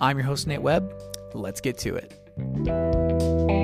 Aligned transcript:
I'm 0.00 0.16
your 0.16 0.26
host, 0.26 0.46
Nate 0.46 0.62
Webb. 0.62 0.92
Let's 1.34 1.60
get 1.60 1.76
to 1.78 1.96
it. 1.96 3.57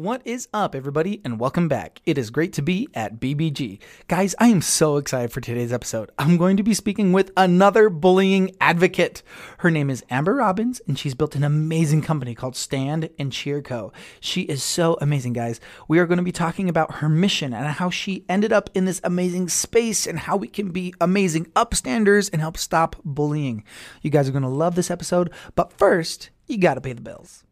What 0.00 0.22
is 0.24 0.48
up, 0.54 0.74
everybody, 0.74 1.20
and 1.26 1.38
welcome 1.38 1.68
back. 1.68 2.00
It 2.06 2.16
is 2.16 2.30
great 2.30 2.54
to 2.54 2.62
be 2.62 2.88
at 2.94 3.20
BBG. 3.20 3.80
Guys, 4.08 4.34
I 4.38 4.48
am 4.48 4.62
so 4.62 4.96
excited 4.96 5.30
for 5.30 5.42
today's 5.42 5.74
episode. 5.74 6.10
I'm 6.18 6.38
going 6.38 6.56
to 6.56 6.62
be 6.62 6.72
speaking 6.72 7.12
with 7.12 7.30
another 7.36 7.90
bullying 7.90 8.56
advocate. 8.62 9.22
Her 9.58 9.70
name 9.70 9.90
is 9.90 10.02
Amber 10.08 10.36
Robbins, 10.36 10.80
and 10.88 10.98
she's 10.98 11.14
built 11.14 11.36
an 11.36 11.44
amazing 11.44 12.00
company 12.00 12.34
called 12.34 12.56
Stand 12.56 13.10
and 13.18 13.30
Cheer 13.30 13.60
Co. 13.60 13.92
She 14.20 14.44
is 14.44 14.62
so 14.62 14.96
amazing, 15.02 15.34
guys. 15.34 15.60
We 15.86 15.98
are 15.98 16.06
going 16.06 16.16
to 16.16 16.24
be 16.24 16.32
talking 16.32 16.70
about 16.70 16.94
her 16.94 17.08
mission 17.10 17.52
and 17.52 17.66
how 17.66 17.90
she 17.90 18.24
ended 18.26 18.54
up 18.54 18.70
in 18.72 18.86
this 18.86 19.02
amazing 19.04 19.50
space 19.50 20.06
and 20.06 20.20
how 20.20 20.34
we 20.34 20.48
can 20.48 20.70
be 20.70 20.94
amazing 20.98 21.44
upstanders 21.54 22.30
and 22.32 22.40
help 22.40 22.56
stop 22.56 22.96
bullying. 23.04 23.64
You 24.00 24.08
guys 24.08 24.30
are 24.30 24.32
going 24.32 24.44
to 24.44 24.48
love 24.48 24.76
this 24.76 24.90
episode, 24.90 25.30
but 25.54 25.74
first, 25.74 26.30
you 26.46 26.56
got 26.56 26.76
to 26.76 26.80
pay 26.80 26.94
the 26.94 27.02
bills. 27.02 27.44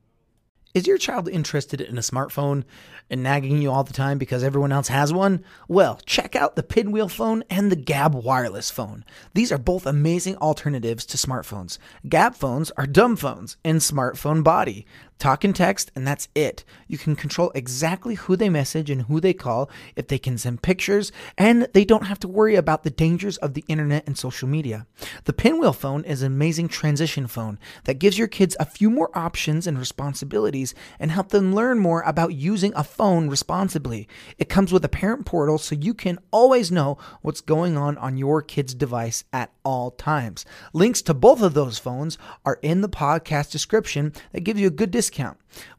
Is 0.79 0.87
your 0.87 0.97
child 0.97 1.29
interested 1.29 1.81
in 1.81 1.99
a 1.99 2.03
smartphone 2.03 2.63
and 3.11 3.21
nagging 3.21 3.61
you 3.61 3.69
all 3.73 3.83
the 3.83 3.93
time 3.93 4.17
because 4.17 4.45
everyone 4.45 4.71
else 4.71 4.87
has 4.87 5.13
one? 5.13 5.43
Well, 5.67 5.99
check 6.07 6.37
out 6.37 6.55
the 6.55 6.63
Pinwheel 6.63 7.09
phone 7.09 7.43
and 7.51 7.69
the 7.69 7.75
Gab 7.75 8.15
wireless 8.15 8.71
phone. 8.71 9.05
These 9.35 9.51
are 9.51 9.59
both 9.59 9.87
amazing 9.87 10.37
alternatives 10.37 11.05
to 11.07 11.17
smartphones. 11.17 11.79
Gab 12.09 12.37
phones 12.37 12.71
are 12.77 12.87
dumb 12.87 13.17
phones 13.17 13.57
in 13.65 13.79
smartphone 13.79 14.45
body. 14.45 14.87
Talk 15.19 15.43
and 15.43 15.55
text, 15.55 15.91
and 15.97 16.07
that's 16.07 16.29
it. 16.37 16.65
You 16.87 16.97
can 16.97 17.17
control 17.17 17.51
exactly 17.53 18.15
who 18.15 18.37
they 18.37 18.49
message 18.49 18.89
and 18.89 19.03
who 19.03 19.19
they 19.19 19.35
call 19.35 19.69
if 19.97 20.07
they 20.07 20.19
can 20.19 20.39
send 20.39 20.63
pictures, 20.63 21.11
and 21.37 21.67
they 21.75 21.85
don't 21.85 22.07
have 22.07 22.21
to 22.21 22.29
worry 22.29 22.55
about 22.55 22.85
the 22.85 22.91
dangers 22.91 23.37
of 23.39 23.55
the 23.55 23.65
internet 23.67 24.07
and 24.07 24.17
social 24.17 24.47
media. 24.47 24.87
The 25.25 25.33
Pinwheel 25.33 25.73
phone 25.73 26.05
is 26.05 26.23
an 26.23 26.33
amazing 26.33 26.69
transition 26.69 27.27
phone 27.27 27.59
that 27.83 27.99
gives 27.99 28.17
your 28.17 28.29
kids 28.29 28.57
a 28.61 28.65
few 28.65 28.91
more 28.91 29.11
options 29.13 29.67
and 29.67 29.77
responsibilities 29.77 30.73
and 31.01 31.11
help 31.11 31.31
them 31.31 31.53
learn 31.53 31.81
more 31.81 32.03
about 32.03 32.35
using 32.35 32.73
a 32.77 32.85
phone 32.85 33.29
responsibly. 33.29 34.07
It 34.39 34.49
comes 34.49 34.73
with 34.73 34.85
a 34.85 34.89
parent 34.89 35.27
portal 35.27 35.59
so 35.59 35.75
you 35.75 35.95
can 35.95 36.21
always 36.31 36.71
know 36.71 36.97
what's 37.23 37.41
going 37.41 37.77
on 37.77 37.99
on 37.99 38.19
your 38.19 38.41
kid's 38.41 38.73
device 38.73 39.25
at 39.33 39.51
all 39.65 39.91
times. 39.91 40.45
Links 40.73 41.03
to 41.03 41.13
both 41.13 41.43
of 41.43 41.55
those 41.55 41.81
phones 41.81 42.19
are 42.45 42.61
in 42.63 42.83
the 42.83 42.89
podcast 42.89 43.51
description 43.51 44.13
that 44.31 44.45
gives 44.45 44.61
you 44.61 44.69
a 44.69 44.71
good 44.71 44.93
discount. 44.93 45.08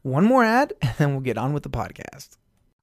One 0.02 0.24
more 0.24 0.44
ad, 0.44 0.72
and 0.82 0.94
then 0.98 1.10
we'll 1.12 1.20
get 1.20 1.38
on 1.38 1.52
with 1.52 1.62
the 1.62 1.70
podcast. 1.70 2.36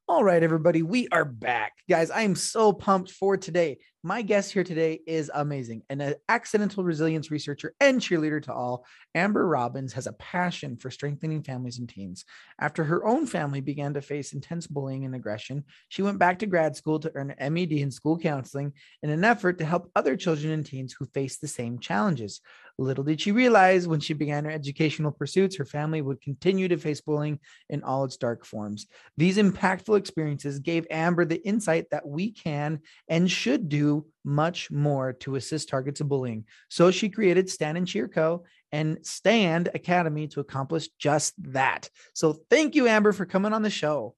All 0.09 0.23
right, 0.23 0.41
everybody, 0.41 0.83
we 0.83 1.09
are 1.09 1.25
back. 1.25 1.73
Guys, 1.89 2.11
I 2.11 2.21
am 2.21 2.33
so 2.33 2.71
pumped 2.71 3.11
for 3.11 3.35
today. 3.35 3.79
My 4.03 4.21
guest 4.21 4.53
here 4.53 4.63
today 4.63 5.01
is 5.05 5.29
amazing. 5.33 5.81
An 5.89 6.15
accidental 6.29 6.85
resilience 6.85 7.29
researcher 7.29 7.75
and 7.81 7.99
cheerleader 7.99 8.41
to 8.43 8.53
all, 8.53 8.85
Amber 9.15 9.45
Robbins 9.45 9.91
has 9.91 10.07
a 10.07 10.13
passion 10.13 10.77
for 10.77 10.89
strengthening 10.89 11.43
families 11.43 11.79
and 11.79 11.89
teens. 11.89 12.23
After 12.57 12.85
her 12.85 13.05
own 13.05 13.27
family 13.27 13.59
began 13.59 13.95
to 13.95 14.01
face 14.01 14.31
intense 14.31 14.65
bullying 14.65 15.03
and 15.03 15.13
aggression, 15.13 15.65
she 15.89 16.03
went 16.03 16.19
back 16.19 16.39
to 16.39 16.45
grad 16.45 16.77
school 16.77 16.99
to 17.01 17.11
earn 17.13 17.35
an 17.37 17.53
MED 17.53 17.73
in 17.73 17.91
school 17.91 18.17
counseling 18.17 18.71
in 19.03 19.09
an 19.09 19.25
effort 19.25 19.57
to 19.57 19.65
help 19.65 19.91
other 19.93 20.15
children 20.15 20.53
and 20.53 20.65
teens 20.65 20.95
who 20.97 21.05
face 21.07 21.37
the 21.37 21.49
same 21.49 21.79
challenges. 21.79 22.39
Little 22.79 23.03
did 23.03 23.19
she 23.19 23.31
realize 23.31 23.87
when 23.87 23.99
she 23.99 24.13
began 24.13 24.45
her 24.45 24.51
educational 24.51 25.11
pursuits, 25.11 25.55
her 25.55 25.65
family 25.65 26.01
would 26.01 26.21
continue 26.21 26.67
to 26.67 26.77
face 26.77 27.01
bullying 27.01 27.39
in 27.69 27.81
all 27.81 28.03
its 28.03 28.17
dark 28.17 28.45
forms. 28.45 28.85
These 29.17 29.37
impactful 29.37 29.97
experiences 29.97 30.59
gave 30.59 30.85
Amber 30.91 31.25
the 31.25 31.43
insight 31.43 31.89
that 31.89 32.07
we 32.07 32.31
can 32.31 32.81
and 33.09 33.31
should 33.31 33.67
do 33.67 34.05
much 34.23 34.69
more 34.69 35.13
to 35.13 35.35
assist 35.35 35.69
targets 35.69 36.01
of 36.01 36.09
bullying. 36.09 36.45
So 36.69 36.91
she 36.91 37.09
created 37.09 37.49
Stand 37.49 37.79
and 37.79 37.87
Cheer 37.87 38.07
Co. 38.07 38.43
and 38.71 39.03
Stand 39.03 39.69
Academy 39.73 40.27
to 40.27 40.39
accomplish 40.39 40.89
just 40.99 41.33
that. 41.51 41.89
So 42.13 42.33
thank 42.51 42.75
you, 42.75 42.87
Amber, 42.87 43.11
for 43.11 43.25
coming 43.25 43.53
on 43.53 43.63
the 43.63 43.71
show. 43.71 44.15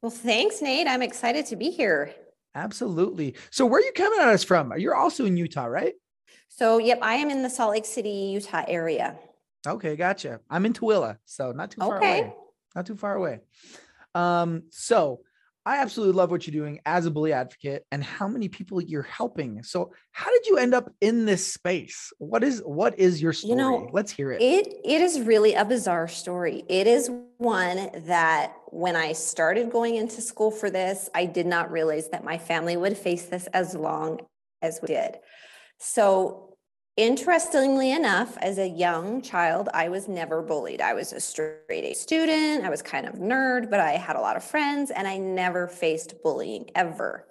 Well, 0.00 0.12
thanks, 0.12 0.62
Nate. 0.62 0.86
I'm 0.86 1.02
excited 1.02 1.46
to 1.46 1.56
be 1.56 1.70
here. 1.70 2.14
Absolutely. 2.54 3.34
So 3.50 3.66
where 3.66 3.80
are 3.80 3.84
you 3.84 3.92
coming 3.92 4.20
at 4.20 4.28
us 4.28 4.44
from? 4.44 4.72
You're 4.78 4.94
also 4.94 5.24
in 5.24 5.36
Utah, 5.36 5.64
right? 5.64 5.94
So, 6.48 6.78
yep, 6.78 6.98
I 7.02 7.14
am 7.14 7.30
in 7.30 7.42
the 7.42 7.50
Salt 7.50 7.72
Lake 7.72 7.84
City, 7.84 8.10
Utah 8.10 8.64
area. 8.68 9.16
Okay, 9.66 9.96
gotcha. 9.96 10.40
I'm 10.50 10.66
in 10.66 10.72
Tooele, 10.72 11.16
so 11.24 11.52
not 11.52 11.70
too 11.70 11.80
far 11.80 11.98
okay. 11.98 12.20
away. 12.20 12.34
Not 12.74 12.86
too 12.86 12.96
far 12.96 13.14
away. 13.14 13.40
Um, 14.14 14.64
so 14.70 15.20
I 15.66 15.78
absolutely 15.78 16.14
love 16.14 16.30
what 16.30 16.46
you're 16.46 16.52
doing 16.52 16.80
as 16.84 17.06
a 17.06 17.10
bully 17.10 17.32
advocate 17.32 17.86
and 17.90 18.04
how 18.04 18.28
many 18.28 18.48
people 18.48 18.82
you're 18.82 19.02
helping. 19.02 19.62
So, 19.62 19.92
how 20.12 20.30
did 20.30 20.46
you 20.46 20.58
end 20.58 20.74
up 20.74 20.92
in 21.00 21.24
this 21.24 21.46
space? 21.46 22.12
What 22.18 22.44
is 22.44 22.60
what 22.66 22.98
is 22.98 23.22
your 23.22 23.32
story? 23.32 23.52
You 23.52 23.56
know, 23.56 23.88
Let's 23.92 24.12
hear 24.12 24.32
it. 24.32 24.42
It 24.42 24.68
it 24.84 25.00
is 25.00 25.20
really 25.20 25.54
a 25.54 25.64
bizarre 25.64 26.08
story. 26.08 26.64
It 26.68 26.86
is 26.86 27.10
one 27.38 27.88
that 28.06 28.52
when 28.66 28.94
I 28.94 29.12
started 29.12 29.70
going 29.70 29.94
into 29.94 30.20
school 30.20 30.50
for 30.50 30.68
this, 30.68 31.08
I 31.14 31.24
did 31.24 31.46
not 31.46 31.70
realize 31.70 32.10
that 32.10 32.24
my 32.24 32.36
family 32.36 32.76
would 32.76 32.98
face 32.98 33.24
this 33.24 33.46
as 33.48 33.74
long 33.74 34.20
as 34.60 34.80
we 34.82 34.88
did. 34.88 35.16
So, 35.86 36.56
interestingly 36.96 37.92
enough, 37.92 38.38
as 38.38 38.56
a 38.56 38.66
young 38.66 39.20
child, 39.20 39.68
I 39.74 39.90
was 39.90 40.08
never 40.08 40.40
bullied. 40.40 40.80
I 40.80 40.94
was 40.94 41.12
a 41.12 41.20
straight 41.20 41.84
A 41.84 41.92
student. 41.92 42.64
I 42.64 42.70
was 42.70 42.80
kind 42.80 43.06
of 43.06 43.16
nerd, 43.16 43.68
but 43.68 43.80
I 43.80 43.92
had 43.92 44.16
a 44.16 44.20
lot 44.20 44.36
of 44.38 44.42
friends 44.42 44.90
and 44.90 45.06
I 45.06 45.18
never 45.18 45.68
faced 45.68 46.14
bullying 46.22 46.70
ever. 46.74 47.26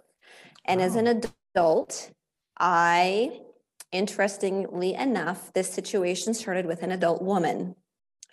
And 0.65 0.79
wow. 0.79 0.85
as 0.85 0.95
an 0.95 1.07
adult, 1.07 2.11
I, 2.59 3.39
interestingly 3.91 4.93
enough, 4.93 5.51
this 5.53 5.73
situation 5.73 6.35
started 6.35 6.67
with 6.67 6.83
an 6.83 6.91
adult 6.91 7.23
woman 7.23 7.75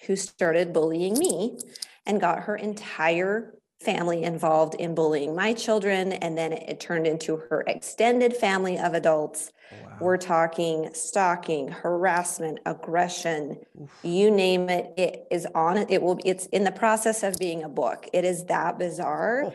who 0.06 0.16
started 0.16 0.74
bullying 0.74 1.18
me 1.18 1.58
and 2.04 2.20
got 2.20 2.40
her 2.40 2.56
entire 2.56 3.54
family 3.80 4.22
involved 4.24 4.74
in 4.74 4.94
bullying 4.94 5.34
my 5.34 5.54
children. 5.54 6.12
And 6.12 6.36
then 6.36 6.52
it 6.52 6.80
turned 6.80 7.06
into 7.06 7.36
her 7.48 7.64
extended 7.66 8.36
family 8.36 8.78
of 8.78 8.92
adults. 8.94 9.52
Oh, 9.72 9.76
wow. 9.84 9.96
We're 10.00 10.16
talking 10.16 10.90
stalking, 10.92 11.68
harassment, 11.68 12.58
aggression, 12.66 13.58
Oof. 13.80 13.90
you 14.02 14.30
name 14.30 14.68
it. 14.68 14.92
It 14.96 15.26
is 15.30 15.46
on 15.54 15.78
it. 15.78 15.90
It 15.90 16.02
will, 16.02 16.18
it's 16.24 16.46
in 16.46 16.64
the 16.64 16.72
process 16.72 17.22
of 17.22 17.38
being 17.38 17.62
a 17.62 17.68
book. 17.68 18.08
It 18.12 18.24
is 18.24 18.44
that 18.46 18.78
bizarre. 18.78 19.52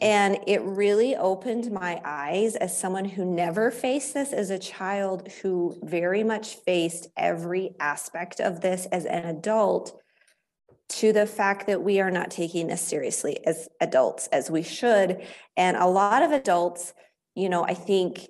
And 0.00 0.38
it 0.46 0.62
really 0.62 1.16
opened 1.16 1.70
my 1.70 2.00
eyes 2.04 2.56
as 2.56 2.78
someone 2.78 3.04
who 3.04 3.24
never 3.24 3.70
faced 3.70 4.14
this 4.14 4.32
as 4.32 4.50
a 4.50 4.58
child, 4.58 5.28
who 5.42 5.76
very 5.82 6.22
much 6.22 6.54
faced 6.54 7.08
every 7.16 7.74
aspect 7.80 8.40
of 8.40 8.60
this 8.60 8.86
as 8.86 9.04
an 9.04 9.26
adult 9.26 10.00
to 10.88 11.12
the 11.12 11.26
fact 11.26 11.66
that 11.66 11.82
we 11.82 12.00
are 12.00 12.10
not 12.10 12.30
taking 12.30 12.68
this 12.68 12.80
seriously 12.80 13.44
as 13.44 13.68
adults 13.80 14.28
as 14.28 14.50
we 14.50 14.62
should. 14.62 15.26
And 15.56 15.76
a 15.76 15.86
lot 15.86 16.22
of 16.22 16.30
adults, 16.30 16.94
you 17.34 17.48
know, 17.48 17.64
I 17.64 17.74
think 17.74 18.28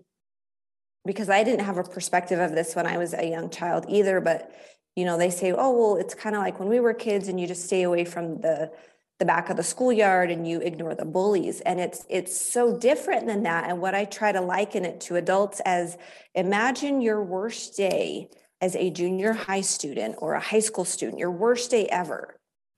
because 1.04 1.30
I 1.30 1.44
didn't 1.44 1.64
have 1.64 1.78
a 1.78 1.84
perspective 1.84 2.40
of 2.40 2.52
this 2.52 2.74
when 2.74 2.86
I 2.86 2.98
was 2.98 3.14
a 3.14 3.28
young 3.28 3.50
child 3.50 3.86
either, 3.88 4.20
but 4.20 4.50
you 4.96 5.04
know, 5.04 5.18
they 5.18 5.30
say, 5.30 5.52
oh, 5.52 5.70
well, 5.70 5.96
it's 5.96 6.14
kind 6.14 6.34
of 6.34 6.42
like 6.42 6.58
when 6.58 6.68
we 6.68 6.80
were 6.80 6.94
kids 6.94 7.28
and 7.28 7.38
you 7.38 7.46
just 7.46 7.66
stay 7.66 7.82
away 7.82 8.04
from 8.04 8.40
the 8.40 8.70
the 9.18 9.24
back 9.24 9.48
of 9.48 9.56
the 9.56 9.62
schoolyard 9.62 10.30
and 10.30 10.46
you 10.46 10.60
ignore 10.60 10.94
the 10.94 11.04
bullies. 11.04 11.60
And 11.62 11.80
it's 11.80 12.04
it's 12.10 12.38
so 12.38 12.76
different 12.76 13.26
than 13.26 13.44
that. 13.44 13.68
And 13.68 13.80
what 13.80 13.94
i 13.94 14.04
try 14.04 14.32
to 14.32 14.40
liken 14.40 14.84
it 14.84 15.00
to 15.02 15.16
adults 15.16 15.60
as 15.64 15.96
imagine 16.34 17.00
your 17.00 17.22
worst 17.22 17.76
day 17.76 18.28
as 18.60 18.74
a 18.74 18.90
junior 18.90 19.32
high 19.32 19.60
student 19.60 20.16
or 20.18 20.34
a 20.34 20.40
high 20.40 20.60
school 20.60 20.84
student 20.84 21.18
your 21.18 21.30
worst 21.30 21.70
day 21.70 21.86
ever 21.86 22.35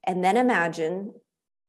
and 0.09 0.23
then 0.23 0.37
imagine 0.37 1.13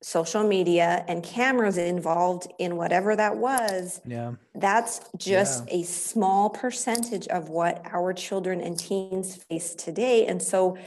social 0.03 0.43
media 0.43 1.05
and 1.09 1.23
cameras 1.23 1.77
involved 1.77 2.51
in 2.59 2.77
whatever 2.77 3.15
that 3.15 3.37
was. 3.37 4.01
Yeah. 4.07 4.33
That's 4.55 5.03
just 5.19 5.69
yeah. 5.69 5.81
a 5.81 5.83
small 5.83 6.49
percentage 6.49 7.29
of 7.29 7.51
what 7.51 7.83
our 7.93 8.15
children 8.15 8.63
and 8.63 8.79
teens 8.79 9.37
face 9.37 9.75
today. 9.75 10.25
And 10.27 10.43
so, 10.43 10.79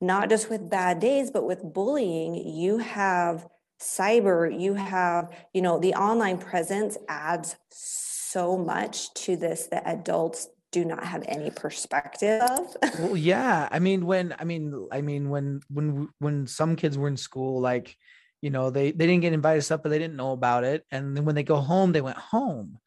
not 0.00 0.30
just 0.30 0.48
with 0.48 0.70
bad 0.70 0.98
days, 0.98 1.30
but 1.30 1.44
with 1.44 1.62
bullying, 1.62 2.34
you 2.34 2.78
have 2.78 3.46
cyber, 3.78 4.58
you 4.58 4.72
have, 4.72 5.30
you 5.52 5.60
know, 5.60 5.78
the 5.78 5.92
online 5.92 6.38
presence 6.38 6.96
adds 7.06 7.56
so 7.70 8.56
much 8.56 9.12
to 9.12 9.36
this 9.36 9.66
that 9.66 9.82
adults 9.84 10.48
do 10.74 10.84
not 10.84 11.04
have 11.04 11.22
any 11.28 11.50
perspective 11.50 12.42
of. 12.42 12.76
well, 12.98 13.16
yeah. 13.32 13.68
I 13.70 13.78
mean, 13.78 14.06
when 14.06 14.34
I 14.36 14.44
mean, 14.44 14.88
I 14.90 15.02
mean, 15.02 15.30
when 15.30 15.60
when 15.70 16.08
when 16.18 16.48
some 16.48 16.74
kids 16.74 16.98
were 16.98 17.06
in 17.06 17.16
school, 17.16 17.60
like, 17.60 17.96
you 18.42 18.50
know, 18.50 18.70
they 18.70 18.90
they 18.90 19.06
didn't 19.06 19.22
get 19.22 19.32
invited 19.32 19.60
to 19.60 19.62
stuff, 19.62 19.82
but 19.84 19.90
they 19.90 20.00
didn't 20.00 20.16
know 20.16 20.32
about 20.32 20.64
it. 20.64 20.84
And 20.90 21.16
then 21.16 21.24
when 21.24 21.36
they 21.36 21.44
go 21.44 21.56
home, 21.56 21.92
they 21.92 22.00
went 22.00 22.18
home. 22.18 22.78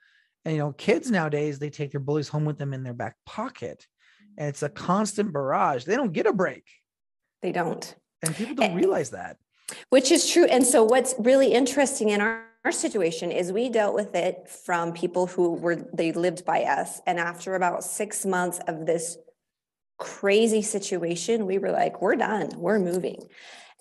And 0.43 0.53
you 0.53 0.59
know, 0.59 0.73
kids 0.73 1.09
nowadays 1.09 1.59
they 1.59 1.69
take 1.69 1.91
their 1.91 2.01
bullies 2.01 2.27
home 2.27 2.43
with 2.43 2.57
them 2.57 2.73
in 2.73 2.83
their 2.83 2.93
back 2.93 3.15
pocket, 3.25 3.87
and 4.37 4.49
it's 4.49 4.63
a 4.63 4.69
constant 4.69 5.31
barrage. 5.31 5.85
They 5.85 5.95
don't 5.95 6.11
get 6.11 6.27
a 6.27 6.33
break. 6.33 6.65
They 7.41 7.53
don't. 7.53 7.95
And 8.21 8.35
people 8.35 8.55
don't 8.55 8.75
realize 8.75 9.11
that. 9.11 9.37
Which 9.89 10.11
is 10.11 10.29
true. 10.29 10.45
And 10.45 10.65
so, 10.65 10.83
what's 10.83 11.15
really 11.19 11.53
interesting 11.53 12.09
in 12.09 12.19
our 12.19 12.43
our 12.67 12.71
situation 12.73 13.31
is 13.31 13.53
we 13.53 13.69
dealt 13.69 13.95
with 13.95 14.13
it 14.13 14.49
from 14.49 14.91
people 14.91 15.25
who 15.25 15.53
were 15.53 15.77
they 15.93 16.11
lived 16.11 16.43
by 16.43 16.63
us 16.63 17.01
and 17.07 17.17
after 17.17 17.55
about 17.55 17.81
6 17.81 18.25
months 18.25 18.59
of 18.67 18.85
this 18.85 19.17
crazy 19.97 20.61
situation 20.61 21.45
we 21.45 21.59
were 21.59 21.71
like 21.71 22.01
we're 22.01 22.17
done 22.17 22.49
we're 22.57 22.77
moving 22.77 23.19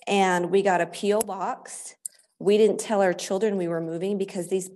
and 0.06 0.52
we 0.52 0.62
got 0.62 0.80
a 0.80 0.86
PO 0.86 1.22
box 1.22 1.96
we 2.38 2.56
didn't 2.56 2.78
tell 2.78 3.02
our 3.02 3.12
children 3.12 3.56
we 3.56 3.66
were 3.66 3.80
moving 3.80 4.18
because 4.18 4.46
these 4.46 4.70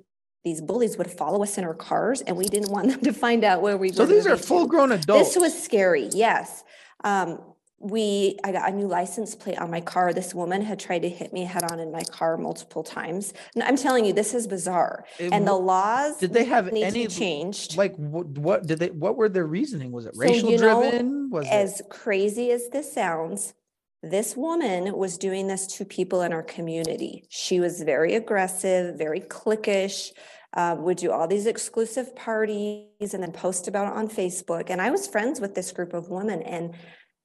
these 0.45 0.61
bullies 0.61 0.99
would 0.99 1.09
follow 1.09 1.45
us 1.45 1.57
in 1.57 1.63
our 1.63 1.75
cars 1.75 2.21
and 2.21 2.37
we 2.37 2.47
didn't 2.47 2.73
want 2.73 2.89
them 2.89 3.01
to 3.03 3.13
find 3.13 3.45
out 3.45 3.63
where 3.63 3.77
we 3.77 3.93
so 3.93 4.03
were. 4.03 4.09
So 4.09 4.15
these 4.15 4.27
are 4.27 4.37
full 4.37 4.67
grown 4.67 4.91
adults. 4.91 5.35
This 5.35 5.41
was 5.41 5.63
scary. 5.63 6.09
Yes. 6.13 6.65
Um, 7.05 7.39
we 7.81 8.37
i 8.45 8.53
got 8.53 8.71
a 8.71 8.75
new 8.75 8.87
license 8.87 9.35
plate 9.35 9.59
on 9.59 9.71
my 9.71 9.81
car. 9.81 10.13
This 10.13 10.35
woman 10.35 10.61
had 10.61 10.79
tried 10.79 11.01
to 11.01 11.09
hit 11.09 11.33
me 11.33 11.45
head 11.45 11.65
on 11.73 11.81
in 11.81 11.91
my 11.91 12.03
car 12.05 12.37
multiple 12.37 12.85
times. 12.85 13.33
And 13.55 13.65
i'm 13.65 13.77
telling 13.77 14.05
you 14.05 14.13
this 14.13 14.35
is 14.35 14.47
bizarre. 14.47 15.07
It, 15.19 15.33
and 15.33 15.49
the 15.49 15.55
laws 15.55 16.19
did 16.19 16.35
they 16.35 16.45
have 16.45 16.69
any 16.69 17.07
changed 17.07 17.77
like 17.79 17.97
what, 17.97 18.27
what 18.27 18.67
did 18.67 18.79
they 18.79 18.91
what 18.91 19.17
were 19.17 19.31
their 19.31 19.47
reasoning? 19.47 19.93
Was 19.93 20.05
it 20.05 20.13
racial 20.15 20.51
so, 20.51 20.59
driven? 20.59 21.31
Know, 21.31 21.39
was 21.39 21.49
as 21.51 21.81
it... 21.81 21.89
crazy 21.89 22.53
as 22.53 22.69
this 22.69 22.93
sounds 22.93 23.55
this 24.03 24.37
woman 24.37 24.97
was 24.97 25.19
doing 25.19 25.47
this 25.47 25.67
to 25.67 25.85
people 25.85 26.23
in 26.23 26.33
our 26.33 26.43
community. 26.43 27.25
She 27.31 27.61
was 27.61 27.83
very 27.83 28.15
aggressive 28.15 28.99
very 28.99 29.21
cliquish 29.21 30.11
um, 30.53 30.83
would 30.83 30.97
do 30.97 31.13
all 31.13 31.29
these 31.29 31.47
exclusive 31.47 32.17
parties 32.17 33.15
and 33.15 33.23
then 33.23 33.31
post 33.33 33.69
about 33.69 33.87
it 33.87 33.97
on 33.97 34.07
facebook. 34.07 34.69
And 34.69 34.83
i 34.83 34.91
was 34.91 35.07
friends 35.07 35.41
with 35.41 35.55
this 35.55 35.73
group 35.73 35.95
of 35.95 36.11
women 36.11 36.43
and 36.43 36.75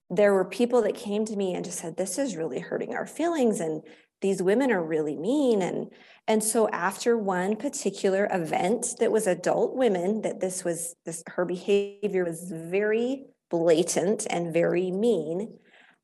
there 0.10 0.34
were 0.34 0.46
people 0.46 0.82
that 0.84 0.96
came 0.96 1.26
to 1.26 1.36
me 1.36 1.54
and 1.54 1.66
just 1.66 1.80
said 1.80 1.98
this 1.98 2.18
is 2.18 2.36
really 2.36 2.60
hurting 2.60 2.94
our 2.94 3.08
feelings 3.08 3.60
and 3.60 3.82
these 4.22 4.42
women 4.42 4.72
are 4.72 4.84
really 4.84 5.16
mean. 5.16 5.62
And 5.62 5.92
and 6.28 6.44
so 6.44 6.68
after 6.70 7.18
one 7.18 7.56
particular 7.56 8.28
event 8.32 8.96
that 9.00 9.12
was 9.12 9.28
adult 9.28 9.76
women 9.76 10.22
that 10.22 10.40
this 10.40 10.64
was 10.64 10.96
this 11.06 11.24
her 11.28 11.46
behavior 11.46 12.24
was 12.26 12.52
very 12.52 13.26
blatant 13.52 14.26
and 14.32 14.52
very 14.52 14.90
mean 14.90 15.60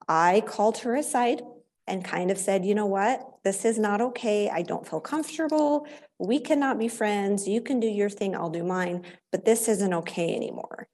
i 0.07 0.43
called 0.45 0.77
her 0.77 0.95
aside 0.95 1.41
and 1.87 2.05
kind 2.05 2.31
of 2.31 2.37
said 2.37 2.65
you 2.65 2.75
know 2.75 2.85
what? 2.85 3.21
This 3.43 3.65
is 3.65 3.77
not 3.77 4.01
okay. 4.01 4.49
I 4.49 4.61
don't 4.61 4.87
feel 4.87 5.01
comfortable. 5.01 5.87
We 6.19 6.39
cannot 6.39 6.79
be 6.79 6.87
friends. 6.87 7.47
You 7.47 7.61
can 7.61 7.79
do 7.79 7.87
your 7.87 8.09
thing. 8.09 8.35
I'll 8.35 8.49
do 8.49 8.63
mine. 8.63 9.03
But 9.31 9.45
this 9.45 9.67
isn't 9.67 9.93
okay 9.93 10.35
anymore. 10.35 10.87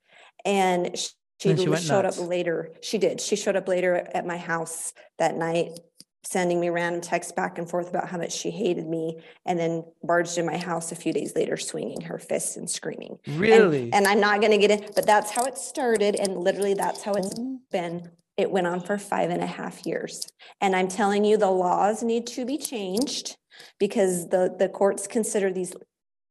And 0.45 0.95
she, 1.39 1.55
she 1.55 1.65
showed 1.75 2.03
nuts. 2.03 2.19
up 2.19 2.27
later. 2.27 2.71
She 2.81 2.97
did. 2.97 3.21
She 3.21 3.35
showed 3.35 3.55
up 3.55 3.67
later 3.67 4.07
at 4.13 4.25
my 4.25 4.37
house 4.37 4.93
that 5.19 5.35
night, 5.35 5.79
sending 6.23 6.59
me 6.59 6.69
random 6.69 6.99
texts 6.99 7.31
back 7.31 7.57
and 7.57 7.69
forth 7.69 7.89
about 7.89 8.09
how 8.09 8.17
much 8.17 8.31
she 8.31 8.49
hated 8.49 8.87
me, 8.87 9.19
and 9.45 9.57
then 9.59 9.83
barged 10.03 10.37
in 10.37 10.45
my 10.45 10.57
house 10.57 10.91
a 10.91 10.95
few 10.95 11.13
days 11.13 11.35
later, 11.35 11.55
swinging 11.55 12.01
her 12.01 12.17
fists 12.17 12.57
and 12.57 12.69
screaming. 12.69 13.17
Really? 13.27 13.83
And, 13.83 13.93
and 13.95 14.07
I'm 14.07 14.19
not 14.19 14.41
going 14.41 14.51
to 14.51 14.57
get 14.57 14.71
it, 14.71 14.95
but 14.95 15.05
that's 15.05 15.31
how 15.31 15.45
it 15.45 15.57
started, 15.57 16.15
and 16.15 16.37
literally 16.37 16.73
that's 16.73 17.03
how 17.03 17.13
it's 17.13 17.39
been. 17.71 18.09
It 18.35 18.51
went 18.51 18.67
on 18.67 18.81
for 18.81 18.97
five 18.97 19.29
and 19.29 19.43
a 19.43 19.47
half 19.47 19.85
years, 19.85 20.27
and 20.59 20.75
I'm 20.75 20.87
telling 20.87 21.23
you, 21.23 21.37
the 21.37 21.49
laws 21.49 22.03
need 22.03 22.27
to 22.27 22.45
be 22.45 22.57
changed 22.57 23.37
because 23.79 24.29
the 24.29 24.55
the 24.57 24.69
courts 24.69 25.07
consider 25.07 25.51
these 25.51 25.73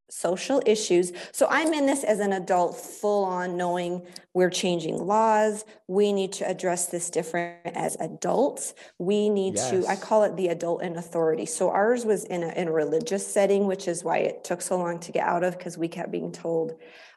social 0.09 0.63
issues. 0.67 1.13
So 1.33 1.47
I'm 1.51 1.73
in 1.73 1.87
this 1.87 2.05
as 2.05 2.21
an 2.21 2.33
adult, 2.33 2.77
full 2.77 3.25
on 3.25 3.57
knowing 3.57 4.03
we're 4.35 4.51
changing 4.51 4.99
laws. 4.99 5.65
We 5.89 6.13
need 6.13 6.33
to 6.35 6.49
address 6.49 6.87
this 6.87 7.11
different 7.11 7.75
as 7.75 7.97
adults. 8.01 8.75
We 8.99 9.29
need 9.29 9.57
yes. 9.57 9.71
to, 9.71 9.87
I 9.87 9.97
call 9.97 10.23
it 10.23 10.37
the 10.37 10.49
adult 10.49 10.83
in 10.83 10.97
authority. 10.97 11.47
So 11.47 11.71
ours 11.71 12.05
was 12.05 12.25
in 12.25 12.43
a, 12.43 12.49
in 12.49 12.69
a 12.69 12.73
religious 12.73 13.27
setting, 13.27 13.67
which 13.67 13.89
is 13.89 14.05
why 14.05 14.19
it 14.19 14.45
took 14.45 14.63
so 14.63 14.79
long 14.79 15.01
to 15.01 15.13
get 15.13 15.27
out 15.27 15.45
of 15.45 15.59
because 15.59 15.77
we 15.77 15.89
kept 15.89 16.13
being 16.13 16.33
told, 16.33 16.75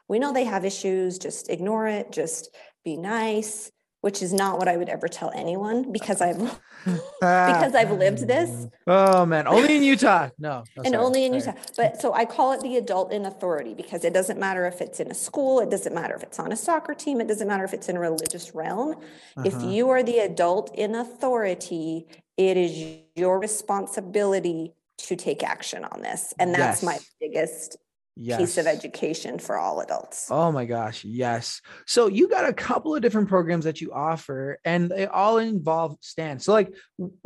we 0.08 0.18
know 0.18 0.32
they 0.32 0.44
have 0.44 0.64
issues, 0.64 1.18
just 1.18 1.50
ignore 1.50 1.86
it, 1.86 2.10
just 2.10 2.54
be 2.84 2.96
nice 2.96 3.70
which 4.00 4.22
is 4.22 4.32
not 4.32 4.58
what 4.58 4.66
I 4.66 4.76
would 4.76 4.88
ever 4.88 5.08
tell 5.08 5.30
anyone 5.34 5.92
because 5.92 6.20
I've 6.20 6.38
because 6.84 7.74
I've 7.74 7.90
lived 7.90 8.26
this. 8.26 8.66
Oh 8.86 9.26
man, 9.26 9.46
only 9.46 9.76
in 9.76 9.82
Utah. 9.82 10.30
No, 10.38 10.64
no 10.76 10.82
and 10.82 10.94
sorry, 10.94 10.96
only 10.96 11.24
in 11.26 11.40
sorry. 11.40 11.56
Utah. 11.56 11.72
But 11.76 12.00
so 12.00 12.14
I 12.14 12.24
call 12.24 12.52
it 12.52 12.60
the 12.60 12.76
adult 12.76 13.12
in 13.12 13.26
authority 13.26 13.74
because 13.74 14.04
it 14.04 14.14
doesn't 14.14 14.38
matter 14.38 14.66
if 14.66 14.80
it's 14.80 15.00
in 15.00 15.10
a 15.10 15.14
school, 15.14 15.60
it 15.60 15.70
doesn't 15.70 15.94
matter 15.94 16.14
if 16.14 16.22
it's 16.22 16.38
on 16.38 16.52
a 16.52 16.56
soccer 16.56 16.94
team, 16.94 17.20
it 17.20 17.28
doesn't 17.28 17.46
matter 17.46 17.64
if 17.64 17.74
it's 17.74 17.88
in 17.88 17.96
a 17.96 18.00
religious 18.00 18.54
realm. 18.54 18.92
Uh-huh. 18.92 19.42
If 19.44 19.62
you 19.62 19.90
are 19.90 20.02
the 20.02 20.20
adult 20.20 20.74
in 20.74 20.94
authority, 20.94 22.06
it 22.36 22.56
is 22.56 22.98
your 23.16 23.38
responsibility 23.38 24.72
to 24.96 25.16
take 25.16 25.42
action 25.42 25.84
on 25.84 26.02
this. 26.02 26.32
And 26.38 26.54
that's 26.54 26.82
yes. 26.82 26.82
my 26.82 26.98
biggest 27.20 27.76
yes. 28.16 28.40
piece 28.40 28.58
of 28.58 28.66
education 28.66 29.38
for 29.38 29.58
all 29.58 29.80
adults. 29.80 30.28
Oh 30.30 30.52
my 30.52 30.64
gosh, 30.64 31.04
yes. 31.04 31.60
So 31.86 32.06
you 32.06 32.28
got 32.28 32.48
a 32.48 32.52
couple 32.52 32.94
of 32.94 33.02
different 33.02 33.28
programs 33.28 33.64
that 33.64 33.80
you 33.80 33.92
offer, 33.92 34.58
and 34.64 34.90
they 34.90 35.06
all 35.06 35.38
involve 35.38 35.96
stand. 36.00 36.42
So 36.42 36.52
like, 36.52 36.74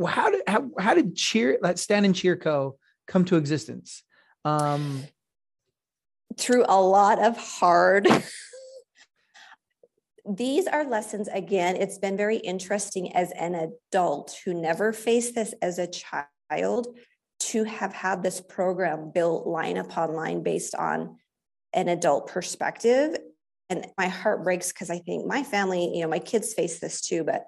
how 0.06 0.30
did 0.30 0.42
how, 0.46 0.70
how 0.78 0.94
did 0.94 1.16
cheer 1.16 1.58
that 1.62 1.78
stand 1.78 2.06
and 2.06 2.14
cheer 2.14 2.36
co 2.36 2.76
come 3.06 3.24
to 3.26 3.36
existence? 3.36 4.02
Um, 4.44 5.04
through 6.36 6.64
a 6.68 6.80
lot 6.80 7.18
of 7.18 7.36
hard. 7.36 8.08
These 10.26 10.66
are 10.66 10.84
lessons, 10.84 11.28
again, 11.28 11.76
it's 11.76 11.98
been 11.98 12.16
very 12.16 12.38
interesting 12.38 13.14
as 13.14 13.30
an 13.32 13.54
adult 13.54 14.40
who 14.44 14.54
never 14.54 14.92
faced 14.92 15.34
this 15.34 15.54
as 15.60 15.78
a 15.78 15.86
child 15.86 16.96
to 17.40 17.64
have 17.64 17.92
had 17.92 18.22
this 18.22 18.40
program 18.40 19.10
built 19.12 19.46
line 19.46 19.76
upon 19.76 20.14
line 20.14 20.42
based 20.42 20.74
on 20.74 21.16
an 21.72 21.88
adult 21.88 22.28
perspective. 22.28 23.16
And 23.70 23.86
my 23.98 24.08
heart 24.08 24.44
breaks 24.44 24.72
because 24.72 24.90
i 24.90 24.98
think 24.98 25.26
my 25.26 25.42
family 25.42 25.96
you 25.96 26.02
know 26.02 26.08
my 26.08 26.18
kids 26.18 26.52
face 26.52 26.80
this 26.80 27.00
too 27.00 27.24
but 27.24 27.46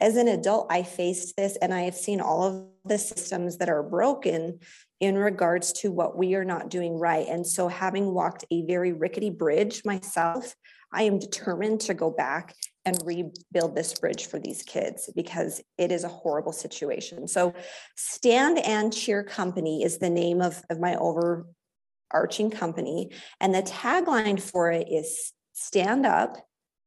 as 0.00 0.16
an 0.16 0.26
adult 0.26 0.66
i 0.70 0.82
faced 0.82 1.36
this 1.36 1.56
and 1.60 1.74
i 1.74 1.82
have 1.82 1.94
seen 1.94 2.22
all 2.22 2.42
of 2.42 2.66
the 2.86 2.98
systems 2.98 3.58
that 3.58 3.68
are 3.68 3.82
broken 3.82 4.58
in 5.00 5.16
regards 5.16 5.72
to 5.72 5.92
what 5.92 6.16
we 6.16 6.34
are 6.34 6.44
not 6.44 6.70
doing 6.70 6.98
right. 6.98 7.28
And 7.28 7.46
so 7.46 7.68
having 7.68 8.12
walked 8.12 8.44
a 8.50 8.62
very 8.66 8.92
rickety 8.92 9.30
bridge 9.30 9.84
myself 9.84 10.54
I 10.90 11.02
am 11.02 11.18
determined 11.18 11.80
to 11.82 11.94
go 11.94 12.10
back 12.10 12.54
and 12.88 13.02
rebuild 13.04 13.74
this 13.74 13.92
bridge 13.98 14.26
for 14.26 14.38
these 14.38 14.62
kids 14.62 15.10
because 15.14 15.60
it 15.76 15.92
is 15.92 16.04
a 16.04 16.08
horrible 16.08 16.52
situation. 16.52 17.28
So, 17.28 17.54
Stand 17.96 18.58
and 18.58 18.92
Cheer 18.92 19.22
Company 19.22 19.82
is 19.82 19.98
the 19.98 20.08
name 20.08 20.40
of, 20.40 20.62
of 20.70 20.80
my 20.80 20.96
overarching 20.96 22.50
company. 22.50 23.10
And 23.40 23.54
the 23.54 23.62
tagline 23.62 24.40
for 24.40 24.70
it 24.70 24.88
is 24.90 25.32
stand 25.52 26.06
up, 26.06 26.38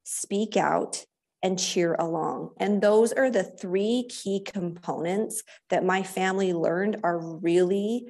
speak 0.03 0.58
out, 0.58 1.05
and 1.43 1.60
cheer 1.60 1.93
along. 1.93 2.51
And 2.58 2.81
those 2.81 3.13
are 3.13 3.29
the 3.29 3.43
three 3.43 4.08
key 4.10 4.41
components 4.43 5.43
that 5.70 5.86
my 5.86 6.01
family 6.01 6.53
learned 6.53 6.98
are 7.03 7.38
really 7.38 8.08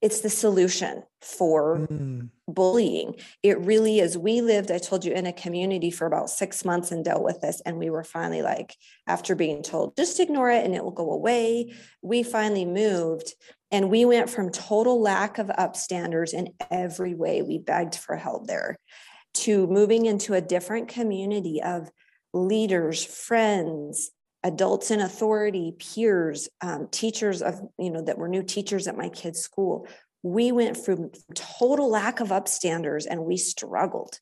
it's 0.00 0.20
the 0.20 0.30
solution 0.30 1.02
for 1.20 1.86
mm. 1.90 2.28
bullying. 2.48 3.16
It 3.42 3.58
really 3.60 4.00
is. 4.00 4.16
We 4.16 4.40
lived, 4.40 4.70
I 4.70 4.78
told 4.78 5.04
you, 5.04 5.12
in 5.12 5.26
a 5.26 5.32
community 5.32 5.90
for 5.90 6.06
about 6.06 6.30
six 6.30 6.64
months 6.64 6.90
and 6.90 7.04
dealt 7.04 7.22
with 7.22 7.40
this. 7.40 7.60
And 7.66 7.78
we 7.78 7.90
were 7.90 8.04
finally 8.04 8.40
like, 8.40 8.74
after 9.06 9.34
being 9.34 9.62
told, 9.62 9.96
just 9.96 10.18
ignore 10.18 10.50
it 10.50 10.64
and 10.64 10.74
it 10.74 10.82
will 10.82 10.90
go 10.90 11.12
away, 11.12 11.74
we 12.02 12.22
finally 12.22 12.64
moved. 12.64 13.34
And 13.70 13.90
we 13.90 14.04
went 14.04 14.30
from 14.30 14.50
total 14.50 15.00
lack 15.00 15.38
of 15.38 15.48
upstanders 15.48 16.32
in 16.32 16.54
every 16.70 17.14
way. 17.14 17.42
We 17.42 17.58
begged 17.58 17.94
for 17.94 18.16
help 18.16 18.46
there 18.46 18.78
to 19.32 19.66
moving 19.66 20.06
into 20.06 20.34
a 20.34 20.40
different 20.40 20.88
community 20.88 21.62
of 21.62 21.90
leaders, 22.32 23.04
friends, 23.04 24.10
adults 24.42 24.90
in 24.90 25.00
authority, 25.00 25.74
peers, 25.78 26.48
um, 26.60 26.88
teachers 26.90 27.42
of, 27.42 27.60
you 27.78 27.90
know, 27.90 28.02
that 28.02 28.18
were 28.18 28.28
new 28.28 28.42
teachers 28.42 28.86
at 28.86 28.96
my 28.96 29.08
kids' 29.08 29.40
school. 29.40 29.86
We 30.22 30.52
went 30.52 30.76
from 30.76 31.10
total 31.34 31.90
lack 31.90 32.20
of 32.20 32.28
upstanders 32.28 33.06
and 33.08 33.24
we 33.24 33.36
struggled 33.36 34.18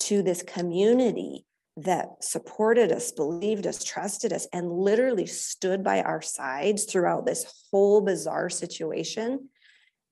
to 0.00 0.22
this 0.22 0.42
community 0.42 1.44
that 1.76 2.08
supported 2.22 2.90
us, 2.92 3.12
believed 3.12 3.66
us, 3.66 3.84
trusted 3.84 4.32
us, 4.32 4.46
and 4.52 4.70
literally 4.70 5.26
stood 5.26 5.84
by 5.84 6.02
our 6.02 6.20
sides 6.20 6.84
throughout 6.84 7.26
this 7.26 7.64
whole 7.70 8.00
bizarre 8.00 8.50
situation. 8.50 9.48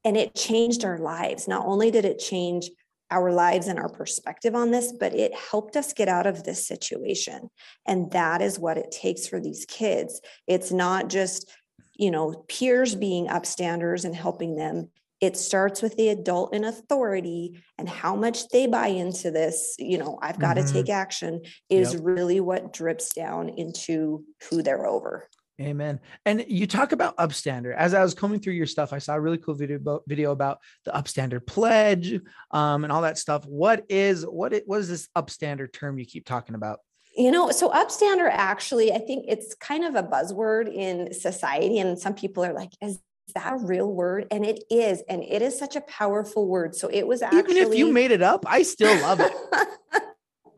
And 0.05 0.17
it 0.17 0.35
changed 0.35 0.85
our 0.85 0.99
lives. 0.99 1.49
Not 1.49 1.67
only 1.67 1.91
did 1.91 2.05
it 2.05 2.19
change 2.19 2.71
our 3.11 3.33
lives 3.33 3.69
and 3.69 3.79
our 3.79 3.89
perspective 3.89 4.55
on 4.55 4.71
this, 4.71 4.93
but 4.93 5.15
it 5.15 5.35
helped 5.35 5.77
us 5.77 5.93
get 5.93 6.09
out 6.09 6.27
of 6.27 6.45
this 6.45 6.67
situation. 6.67 7.49
And 7.87 8.11
that 8.13 8.43
is 8.43 8.59
what 8.59 8.77
it 8.79 8.91
takes 8.91 9.27
for 9.27 9.41
these 9.41 9.65
kids. 9.67 10.21
It's 10.47 10.71
not 10.73 11.09
just, 11.09 11.51
you 11.95 12.11
know, 12.11 12.45
peers 12.49 12.95
being 12.95 13.27
upstanders 13.29 14.05
and 14.05 14.15
helping 14.15 14.57
them. 14.57 14.91
It 15.21 15.37
starts 15.37 15.83
with 15.83 15.97
the 15.97 16.11
adult 16.11 16.55
in 16.55 16.65
authority 16.65 17.65
and 17.77 17.89
how 17.89 18.15
much 18.15 18.49
they 18.49 18.67
buy 18.69 18.89
into 18.89 19.31
this, 19.33 19.75
you 19.79 19.99
know, 19.99 20.19
I've 20.23 20.39
got 20.39 20.55
Mhm. 20.55 20.59
to 20.59 20.63
take 20.63 20.89
action 20.89 21.43
is 21.69 21.97
Yep. 21.97 21.97
really 21.97 22.39
what 22.41 22.73
drips 22.73 23.13
down 23.15 23.49
into 23.49 24.25
who 24.49 24.63
they're 24.63 24.87
over. 24.87 25.29
Amen. 25.61 25.99
And 26.25 26.45
you 26.47 26.69
talk 26.69 26.93
about 26.93 27.17
upstander. 27.17 27.75
As 27.75 27.93
I 27.93 28.03
was 28.03 28.15
combing 28.15 28.39
through 28.39 28.53
your 28.53 28.67
stuff, 28.67 28.93
I 28.93 28.99
saw 28.99 29.15
a 29.15 29.21
really 29.21 29.39
cool 29.39 29.55
video 29.55 29.77
about, 29.77 30.05
video 30.07 30.31
about 30.31 30.61
the 30.85 30.93
upstander 30.93 31.45
pledge 31.45 32.21
um, 32.53 32.85
and 32.85 32.93
all 32.93 33.03
that 33.03 33.19
stuff. 33.19 33.45
What 33.45 33.85
is 33.89 34.25
what 34.25 34.53
it 34.53 34.65
what 34.67 34.81
is 34.81 34.89
this 34.89 35.09
upstander 35.17 35.71
term 35.73 35.99
you 35.99 36.07
keep 36.07 36.25
talking 36.27 36.55
about? 36.55 36.79
You 37.17 37.33
know, 37.33 37.51
so 37.51 37.71
upstander 37.71 38.31
actually, 38.31 38.93
I 38.93 38.99
think 38.99 39.25
it's 39.27 39.57
kind 39.57 39.85
of 39.85 39.97
a 39.97 40.05
buzzword 40.05 40.73
in 40.73 41.13
society. 41.13 41.81
And 41.81 41.99
some 41.99 42.15
people 42.15 42.45
are 42.45 42.53
like, 42.53 42.71
is 42.81 43.01
that 43.35 43.55
a 43.55 43.57
real 43.57 43.93
word? 43.93 44.29
And 44.31 44.47
it 44.47 44.63
is. 44.71 45.03
And 45.09 45.25
it 45.25 45.43
is 45.43 45.59
such 45.59 45.75
a 45.75 45.81
powerful 45.81 46.47
word. 46.47 46.77
So 46.77 46.87
it 46.87 47.05
was 47.05 47.21
actually. 47.21 47.41
Even 47.41 47.57
if 47.57 47.77
you 47.77 47.93
made 47.93 48.13
it 48.13 48.23
up, 48.23 48.45
I 48.47 48.63
still 48.63 48.95
love 49.03 49.19
it. 49.19 49.33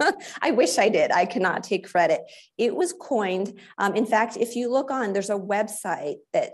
I 0.43 0.51
wish 0.53 0.79
I 0.79 0.89
did. 0.89 1.11
I 1.13 1.25
cannot 1.27 1.63
take 1.65 1.89
credit. 1.89 2.21
It 2.59 2.75
was 2.75 2.93
coined. 2.93 3.59
Um, 3.79 3.95
in 3.95 4.07
fact, 4.07 4.37
if 4.37 4.57
you 4.57 4.71
look 4.71 4.91
on, 4.91 5.13
there's 5.13 5.31
a 5.31 5.35
website 5.39 6.17
that, 6.33 6.53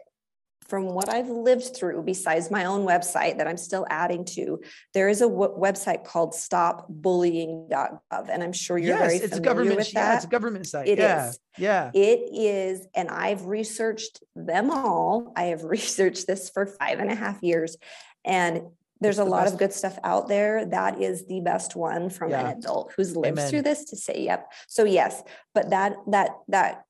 from 0.69 0.87
what 0.87 1.09
I've 1.09 1.29
lived 1.29 1.77
through, 1.77 2.03
besides 2.03 2.51
my 2.51 2.65
own 2.65 2.85
website 2.85 3.39
that 3.39 3.47
I'm 3.47 3.57
still 3.57 3.87
adding 3.89 4.25
to, 4.35 4.61
there 4.95 5.09
is 5.09 5.21
a 5.23 5.29
w- 5.29 5.55
website 5.57 6.03
called 6.05 6.33
stopbullying.gov. 6.33 8.29
And 8.29 8.43
I'm 8.43 8.53
sure 8.53 8.77
you're 8.77 8.97
yes, 8.97 9.01
very 9.01 9.17
it's 9.17 9.29
familiar 9.37 9.45
government. 9.45 9.77
with 9.77 9.95
Yeah, 9.95 10.07
that. 10.09 10.15
it's 10.17 10.25
a 10.25 10.29
government 10.29 10.67
site. 10.67 10.89
It 10.89 10.99
yeah, 10.99 11.29
is. 11.29 11.39
yeah. 11.57 11.91
It 11.95 12.31
is, 12.33 12.87
and 12.97 13.09
I've 13.09 13.47
researched 13.47 14.23
them 14.35 14.71
all. 14.73 15.33
I 15.37 15.45
have 15.45 15.63
researched 15.77 16.27
this 16.27 16.51
for 16.51 16.67
five 16.67 16.99
and 16.99 17.13
a 17.13 17.15
half 17.15 17.43
years. 17.43 17.77
And 18.25 18.63
there's 19.01 19.19
a 19.19 19.25
the 19.25 19.31
lot 19.31 19.45
best. 19.45 19.53
of 19.55 19.59
good 19.59 19.73
stuff 19.73 19.99
out 20.05 20.29
there. 20.29 20.65
That 20.65 21.01
is 21.01 21.27
the 21.27 21.41
best 21.41 21.77
one 21.77 22.09
from 22.11 22.31
Yeah. 22.31 22.49
an 22.49 22.59
adult 22.59 22.93
who's 22.97 23.17
lived 23.17 23.39
Amen. 23.39 23.51
through 23.51 23.63
this 23.63 23.85
to 23.87 23.97
say, 23.97 24.23
yep. 24.23 24.51
So 24.69 24.85
yes, 24.85 25.23
but 25.55 25.71
that 25.71 25.97
that 26.09 26.31
that 26.49 26.85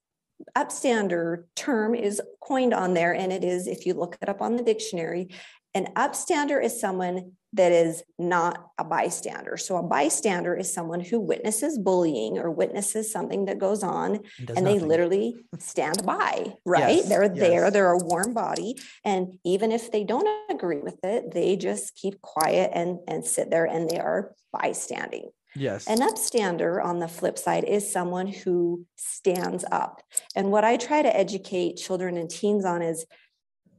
upstander 0.57 1.45
term 1.55 1.95
is 1.95 2.21
coined 2.41 2.75
on 2.75 2.95
there. 2.95 3.15
And 3.15 3.33
it 3.33 3.43
is, 3.43 3.67
if 3.67 3.87
you 3.87 3.95
look 3.95 4.19
it 4.21 4.29
up 4.29 4.43
on 4.43 4.57
the 4.57 4.63
dictionary, 4.63 5.29
an 5.77 5.93
upstander 5.95 6.63
is 6.63 6.81
someone 6.81 7.33
that 7.53 7.71
is 7.71 8.03
not 8.19 8.71
a 8.79 8.85
bystander. 8.85 9.59
So 9.59 9.77
a 9.77 9.83
bystander 9.83 10.57
is 10.57 10.73
someone 10.73 11.01
who 11.01 11.21
witnesses 11.21 11.79
bullying 11.79 12.39
or 12.39 12.51
witnesses 12.51 13.13
something 13.13 13.45
that 13.45 13.59
goes 13.59 13.83
on 13.83 14.21
does 14.43 14.57
and 14.57 14.67
they 14.67 14.79
literally 14.79 15.37
stand 15.59 16.05
by, 16.05 16.55
right? 16.65 16.97
Yes, 16.97 17.09
They're 17.09 17.29
there, 17.29 17.65
yes. 17.65 17.73
they're 17.73 17.93
a 17.93 17.99
warm 17.99 18.33
body. 18.33 18.77
And 19.05 19.39
even 19.45 19.71
if 19.71 19.93
they 19.93 20.03
don't 20.03 20.29
agree 20.51 20.81
with 20.81 20.99
it, 21.05 21.33
they 21.33 21.57
just 21.57 21.95
keep 21.95 22.23
quiet 22.23 22.71
and, 22.75 22.99
and 23.07 23.25
sit 23.25 23.51
there 23.51 23.67
and 23.67 23.89
they 23.89 23.99
are 23.99 24.33
bystanding. 24.53 25.29
Yes. 25.55 25.87
An 25.87 25.99
upstander 25.99 26.83
on 26.85 27.01
the 27.01 27.09
flip 27.09 27.39
side 27.39 27.65
is 27.65 27.91
someone 27.91 28.27
who 28.27 28.87
stands 28.97 29.65
up. 29.71 30.03
And 30.35 30.51
what 30.51 30.65
I 30.65 30.77
try 30.77 31.03
to 31.03 31.17
educate 31.17 31.77
children 31.77 32.17
and 32.17 32.29
teens 32.29 32.65
on 32.65 32.83
is 32.83 33.07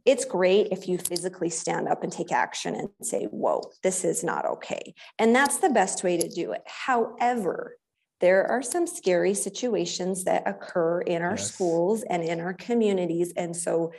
it's 0.08 0.24
great 0.24 0.70
if 0.72 0.88
you 0.88 0.98
physically 0.98 1.50
stand 1.50 1.90
up 1.90 2.02
and 2.02 2.14
take 2.14 2.32
action 2.32 2.74
and 2.76 2.90
say, 3.02 3.26
whoa, 3.26 3.62
this 3.84 4.06
is 4.06 4.24
not 4.24 4.46
okay. 4.46 4.96
And 5.20 5.36
that's 5.36 5.58
the 5.58 5.70
best 5.70 6.02
way 6.02 6.18
to 6.18 6.30
do 6.30 6.54
it. 6.54 6.62
However, 6.66 7.78
there 8.22 8.50
are 8.50 8.64
some 8.64 8.88
scary 8.88 9.34
situations 9.34 10.24
that 10.24 10.48
occur 10.48 11.02
in 11.02 11.22
our 11.22 11.32
Yes. 11.32 11.54
schools 11.54 12.04
and 12.10 12.24
in 12.24 12.40
our 12.40 12.54
communities. 12.54 13.34
And 13.36 13.56
so, 13.56 13.92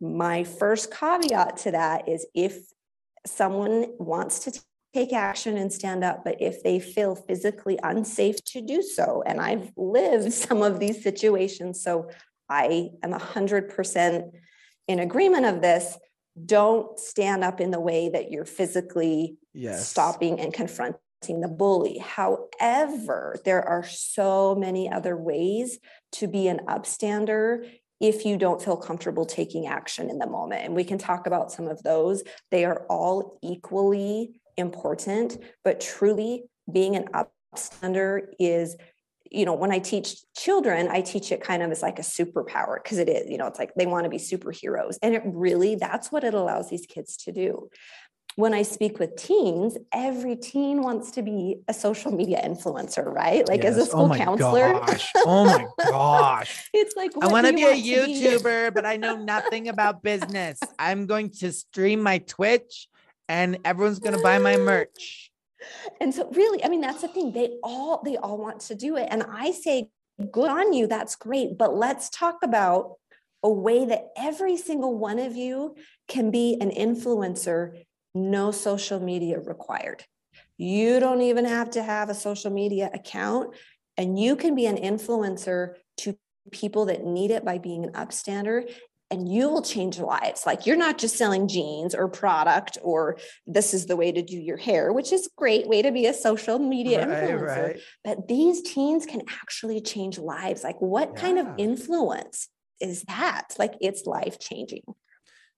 my 0.00 0.44
first 0.44 0.92
caveat 0.92 1.56
to 1.58 1.70
that 1.70 2.08
is 2.08 2.26
if 2.34 2.58
someone 3.26 3.86
wants 3.98 4.40
to 4.40 4.60
take 4.92 5.14
action 5.14 5.56
and 5.56 5.72
stand 5.72 6.04
up, 6.04 6.24
but 6.24 6.36
if 6.42 6.62
they 6.62 6.78
feel 6.78 7.14
physically 7.14 7.78
unsafe 7.82 8.44
to 8.44 8.60
do 8.60 8.82
so, 8.82 9.22
and 9.24 9.40
I've 9.40 9.72
lived 9.78 10.30
some 10.44 10.62
of 10.62 10.78
these 10.78 11.02
situations, 11.02 11.82
so 11.82 12.10
I 12.50 12.90
am 13.02 13.12
100% 13.12 14.30
in 14.88 14.98
agreement 14.98 15.46
of 15.46 15.60
this. 15.60 15.98
Don't 16.44 16.98
stand 16.98 17.44
up 17.44 17.60
in 17.60 17.70
the 17.70 17.80
way 17.80 18.08
that 18.08 18.30
you're 18.30 18.44
physically 18.44 19.36
yes. 19.52 19.88
stopping 19.88 20.40
and 20.40 20.52
confronting 20.52 20.98
the 21.28 21.48
bully. 21.48 21.98
However, 21.98 23.36
there 23.44 23.62
are 23.62 23.84
so 23.84 24.54
many 24.54 24.90
other 24.90 25.16
ways 25.16 25.78
to 26.12 26.26
be 26.26 26.48
an 26.48 26.60
upstander 26.68 27.68
if 28.00 28.26
you 28.26 28.36
don't 28.36 28.60
feel 28.60 28.76
comfortable 28.76 29.24
taking 29.24 29.66
action 29.66 30.10
in 30.10 30.18
the 30.18 30.26
moment. 30.26 30.64
And 30.64 30.74
we 30.74 30.84
can 30.84 30.98
talk 30.98 31.26
about 31.26 31.52
some 31.52 31.68
of 31.68 31.82
those. 31.82 32.22
They 32.50 32.64
are 32.64 32.84
all 32.90 33.38
equally 33.42 34.40
important, 34.56 35.38
but 35.62 35.80
truly 35.80 36.44
being 36.70 36.96
an 36.96 37.08
upstander 37.14 38.26
is 38.38 38.76
you 39.34 39.44
know 39.44 39.54
when 39.54 39.72
i 39.72 39.78
teach 39.78 40.16
children 40.36 40.88
i 40.88 41.00
teach 41.00 41.32
it 41.32 41.40
kind 41.40 41.62
of 41.62 41.70
as 41.70 41.82
like 41.82 41.98
a 41.98 42.02
superpower 42.02 42.82
because 42.82 42.98
it 42.98 43.08
is 43.08 43.28
you 43.28 43.38
know 43.38 43.46
it's 43.46 43.58
like 43.58 43.74
they 43.74 43.86
want 43.86 44.04
to 44.04 44.10
be 44.10 44.18
superheroes 44.18 44.96
and 45.02 45.14
it 45.14 45.22
really 45.24 45.74
that's 45.74 46.12
what 46.12 46.24
it 46.24 46.34
allows 46.34 46.70
these 46.70 46.86
kids 46.86 47.16
to 47.16 47.32
do 47.32 47.68
when 48.36 48.52
I 48.52 48.62
speak 48.62 48.98
with 48.98 49.14
teens, 49.16 49.78
every 49.92 50.34
teen 50.34 50.82
wants 50.82 51.12
to 51.12 51.22
be 51.22 51.58
a 51.68 51.74
social 51.74 52.10
media 52.10 52.40
influencer, 52.44 53.04
right? 53.04 53.46
Like 53.48 53.64
as 53.64 53.76
a 53.76 53.80
Yes. 53.80 53.88
Oh 53.88 53.90
school 53.90 54.00
oh 54.02 54.08
my 54.08 54.18
counselor, 54.18 54.72
Gosh. 54.72 55.12
Oh 55.16 55.44
my 55.44 55.66
gosh. 55.78 56.68
it's 56.74 56.96
like 56.96 57.12
I 57.20 57.28
want 57.28 57.46
to 57.46 57.52
be 57.52 57.62
a 57.62 57.66
want 57.66 57.76
to 57.76 57.82
be? 57.82 58.20
YouTuber, 58.20 58.74
but 58.74 58.84
I 58.84 58.96
know 58.96 59.16
nothing 59.16 59.68
about 59.68 60.02
business. 60.02 60.58
I'm 60.78 61.06
going 61.06 61.30
to 61.40 61.52
stream 61.52 62.02
my 62.02 62.18
Twitch 62.18 62.88
and 63.28 63.58
everyone's 63.64 64.00
going 64.00 64.16
to 64.16 64.22
buy 64.22 64.38
my 64.38 64.56
merch. 64.56 65.23
And 66.00 66.14
so 66.14 66.30
really, 66.32 66.64
I 66.64 66.68
mean, 66.68 66.80
that's 66.80 67.02
the 67.02 67.08
thing. 67.08 67.32
They 67.32 67.56
all 67.62 68.02
they 68.04 68.16
all 68.16 68.38
want 68.38 68.60
to 68.60 68.74
do 68.74 68.96
it. 68.96 69.08
And 69.10 69.22
I 69.22 69.52
say, 69.52 69.88
good 70.30 70.50
on 70.50 70.72
you, 70.72 70.86
that's 70.86 71.16
great. 71.16 71.58
But 71.58 71.74
let's 71.74 72.10
talk 72.10 72.38
about 72.42 72.94
a 73.42 73.50
way 73.50 73.84
that 73.84 74.08
every 74.16 74.56
single 74.56 74.96
one 74.96 75.18
of 75.18 75.36
you 75.36 75.76
can 76.08 76.30
be 76.30 76.56
an 76.60 76.70
influencer, 76.70 77.84
no 78.14 78.50
social 78.50 79.00
media 79.00 79.38
required. 79.38 80.04
You 80.56 81.00
don't 81.00 81.20
even 81.20 81.44
have 81.44 81.70
to 81.70 81.82
have 81.82 82.08
a 82.08 82.14
social 82.14 82.50
media 82.50 82.90
account, 82.94 83.54
and 83.96 84.18
you 84.18 84.36
can 84.36 84.54
be 84.54 84.66
an 84.66 84.76
influencer 84.76 85.74
to 85.98 86.16
people 86.50 86.86
that 86.86 87.04
need 87.04 87.30
it 87.30 87.44
by 87.44 87.58
being 87.58 87.84
an 87.84 87.92
upstander. 87.92 88.70
And 89.14 89.32
you 89.32 89.48
will 89.48 89.62
change 89.62 90.00
lives. 90.00 90.44
Like 90.44 90.66
you're 90.66 90.76
not 90.76 90.98
just 90.98 91.16
selling 91.16 91.46
jeans 91.46 91.94
or 91.94 92.08
product, 92.08 92.78
or 92.82 93.16
this 93.46 93.72
is 93.72 93.86
the 93.86 93.94
way 93.94 94.10
to 94.10 94.22
do 94.22 94.36
your 94.36 94.56
hair, 94.56 94.92
which 94.92 95.12
is 95.12 95.30
great 95.36 95.68
way 95.68 95.82
to 95.82 95.92
be 95.92 96.06
a 96.06 96.12
social 96.12 96.58
media 96.58 97.06
Right, 97.06 97.30
influencer. 97.30 97.62
right. 97.62 97.80
But 98.02 98.26
these 98.26 98.62
teens 98.62 99.06
can 99.06 99.22
actually 99.40 99.80
change 99.80 100.18
lives. 100.18 100.64
Like, 100.64 100.80
what 100.80 101.14
kind 101.14 101.38
of 101.38 101.46
influence 101.58 102.48
is 102.80 103.02
that? 103.04 103.54
Like, 103.56 103.74
it's 103.80 104.04
life 104.04 104.40
changing. 104.40 104.82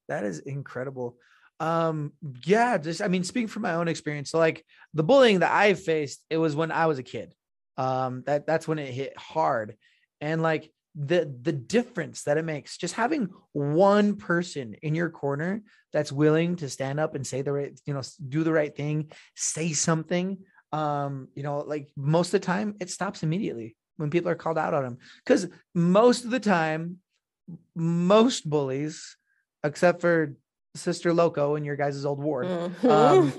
That 0.08 0.24
is 0.24 0.40
incredible. 0.40 1.16
Um, 1.58 2.12
yeah, 2.44 2.76
just 2.76 3.00
I 3.00 3.08
mean, 3.08 3.24
speaking 3.24 3.48
from 3.48 3.62
my 3.62 3.74
own 3.74 3.88
experience, 3.88 4.30
so 4.30 4.38
like 4.38 4.66
the 4.92 5.02
bullying 5.02 5.38
that 5.40 5.52
I 5.52 5.72
faced, 5.72 6.22
it 6.28 6.36
was 6.36 6.54
when 6.54 6.70
I 6.70 6.84
was 6.86 6.98
a 6.98 7.02
kid. 7.02 7.34
Um, 7.78 8.22
that 8.26 8.46
that's 8.46 8.68
when 8.68 8.78
it 8.78 8.92
hit 8.92 9.18
hard. 9.18 9.76
And 10.20 10.42
like 10.42 10.70
the 10.98 11.32
the 11.42 11.52
difference 11.52 12.22
that 12.22 12.38
it 12.38 12.44
makes, 12.44 12.78
just 12.78 12.94
having 12.94 13.28
one 13.52 14.16
person 14.16 14.74
in 14.82 14.94
your 14.94 15.10
corner 15.10 15.62
that's 15.92 16.10
willing 16.10 16.56
to 16.56 16.68
stand 16.70 16.98
up 16.98 17.14
and 17.14 17.26
say 17.26 17.42
the 17.42 17.52
right, 17.52 17.80
you 17.84 17.92
know, 17.92 18.02
do 18.28 18.42
the 18.42 18.52
right 18.52 18.74
thing, 18.74 19.10
say 19.34 19.72
something. 19.72 20.38
Um, 20.72 21.28
you 21.34 21.42
know, 21.42 21.58
like 21.58 21.90
most 21.96 22.28
of 22.28 22.40
the 22.40 22.46
time 22.46 22.74
it 22.80 22.90
stops 22.90 23.22
immediately 23.22 23.76
when 23.96 24.10
people 24.10 24.30
are 24.30 24.34
called 24.36 24.58
out 24.58 24.74
on 24.74 24.82
them. 24.82 24.98
Because 25.24 25.46
most 25.74 26.24
of 26.24 26.30
the 26.30 26.40
time, 26.40 26.98
most 27.74 28.48
bullies, 28.48 29.16
except 29.62 30.00
for 30.00 30.34
Sister 30.74 31.12
Loco 31.12 31.56
in 31.56 31.64
your 31.64 31.76
guys' 31.76 32.04
old 32.04 32.22
ward. 32.22 32.46
Um, 32.46 32.72
but, 32.82 32.90
uh, 32.90 33.30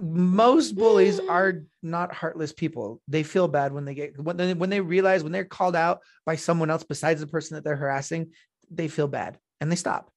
most 0.00 0.76
bullies 0.76 1.20
are 1.20 1.62
not 1.82 2.14
heartless 2.14 2.52
people. 2.52 3.00
They 3.08 3.22
feel 3.22 3.48
bad 3.48 3.72
when 3.72 3.84
they 3.84 3.94
get 3.94 4.18
when 4.18 4.36
they, 4.36 4.54
when 4.54 4.70
they 4.70 4.80
realize 4.80 5.22
when 5.22 5.32
they're 5.32 5.44
called 5.44 5.76
out 5.76 6.00
by 6.24 6.36
someone 6.36 6.70
else 6.70 6.84
besides 6.84 7.20
the 7.20 7.26
person 7.26 7.54
that 7.54 7.64
they're 7.64 7.76
harassing, 7.76 8.32
they 8.70 8.88
feel 8.88 9.08
bad 9.08 9.38
and 9.60 9.70
they 9.70 9.76
stop. 9.76 10.10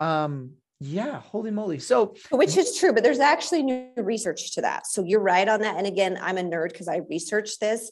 Um, 0.00 0.52
yeah, 0.80 1.20
holy 1.20 1.50
moly. 1.50 1.80
So 1.80 2.14
Which 2.30 2.56
is 2.56 2.78
true, 2.78 2.92
but 2.92 3.02
there's 3.02 3.18
actually 3.18 3.64
new 3.64 3.90
research 3.96 4.54
to 4.54 4.60
that. 4.60 4.86
So 4.86 5.02
you're 5.04 5.20
right 5.20 5.48
on 5.48 5.60
that. 5.62 5.76
And 5.76 5.86
again, 5.86 6.16
I'm 6.20 6.38
a 6.38 6.42
nerd 6.42 6.70
because 6.70 6.86
I 6.86 7.00
researched 7.10 7.60
this. 7.60 7.90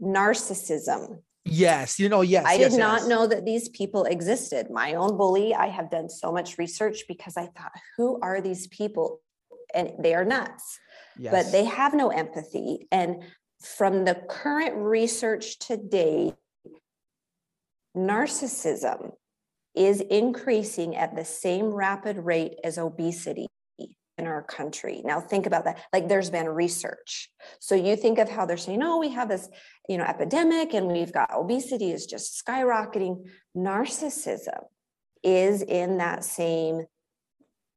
Narcissism. 0.00 1.18
yes, 1.44 1.98
you 1.98 2.08
know, 2.08 2.22
yes. 2.22 2.46
I 2.46 2.54
yes, 2.54 2.72
did 2.72 2.78
not 2.78 3.06
know 3.06 3.26
that 3.26 3.44
these 3.44 3.68
people 3.68 4.04
existed. 4.04 4.70
My 4.70 4.94
own 4.94 5.18
bully, 5.18 5.54
I 5.54 5.66
have 5.66 5.90
done 5.90 6.08
so 6.08 6.32
much 6.32 6.56
research 6.56 7.02
because 7.06 7.36
I 7.36 7.48
thought, 7.48 7.72
who 7.98 8.18
are 8.22 8.40
these 8.40 8.66
people? 8.68 9.20
And 9.74 9.92
they 9.98 10.14
are 10.14 10.24
nuts. 10.24 10.78
Yes. 11.18 11.32
but 11.32 11.52
they 11.52 11.64
have 11.64 11.92
no 11.92 12.08
empathy. 12.08 12.86
And 12.90 13.22
from 13.60 14.04
the 14.06 14.14
current 14.14 14.74
research 14.76 15.58
today, 15.58 16.32
narcissism 17.96 19.12
is 19.74 20.00
increasing 20.00 20.96
at 20.96 21.14
the 21.14 21.24
same 21.24 21.66
rapid 21.66 22.16
rate 22.16 22.54
as 22.64 22.78
obesity 22.78 23.46
in 24.18 24.26
our 24.26 24.42
country. 24.42 25.02
Now 25.04 25.20
think 25.20 25.46
about 25.46 25.64
that. 25.64 25.80
Like 25.92 26.08
there's 26.08 26.30
been 26.30 26.48
research. 26.48 27.30
So 27.58 27.74
you 27.74 27.96
think 27.96 28.18
of 28.18 28.28
how 28.28 28.46
they're 28.46 28.56
saying, 28.56 28.82
"Oh, 28.82 28.98
we 28.98 29.10
have 29.10 29.28
this, 29.28 29.48
you 29.88 29.98
know, 29.98 30.04
epidemic 30.04 30.74
and 30.74 30.88
we've 30.88 31.12
got 31.12 31.34
obesity 31.34 31.90
is 31.90 32.06
just 32.06 32.42
skyrocketing." 32.44 33.26
Narcissism 33.56 34.64
is 35.22 35.62
in 35.62 35.98
that 35.98 36.24
same 36.24 36.86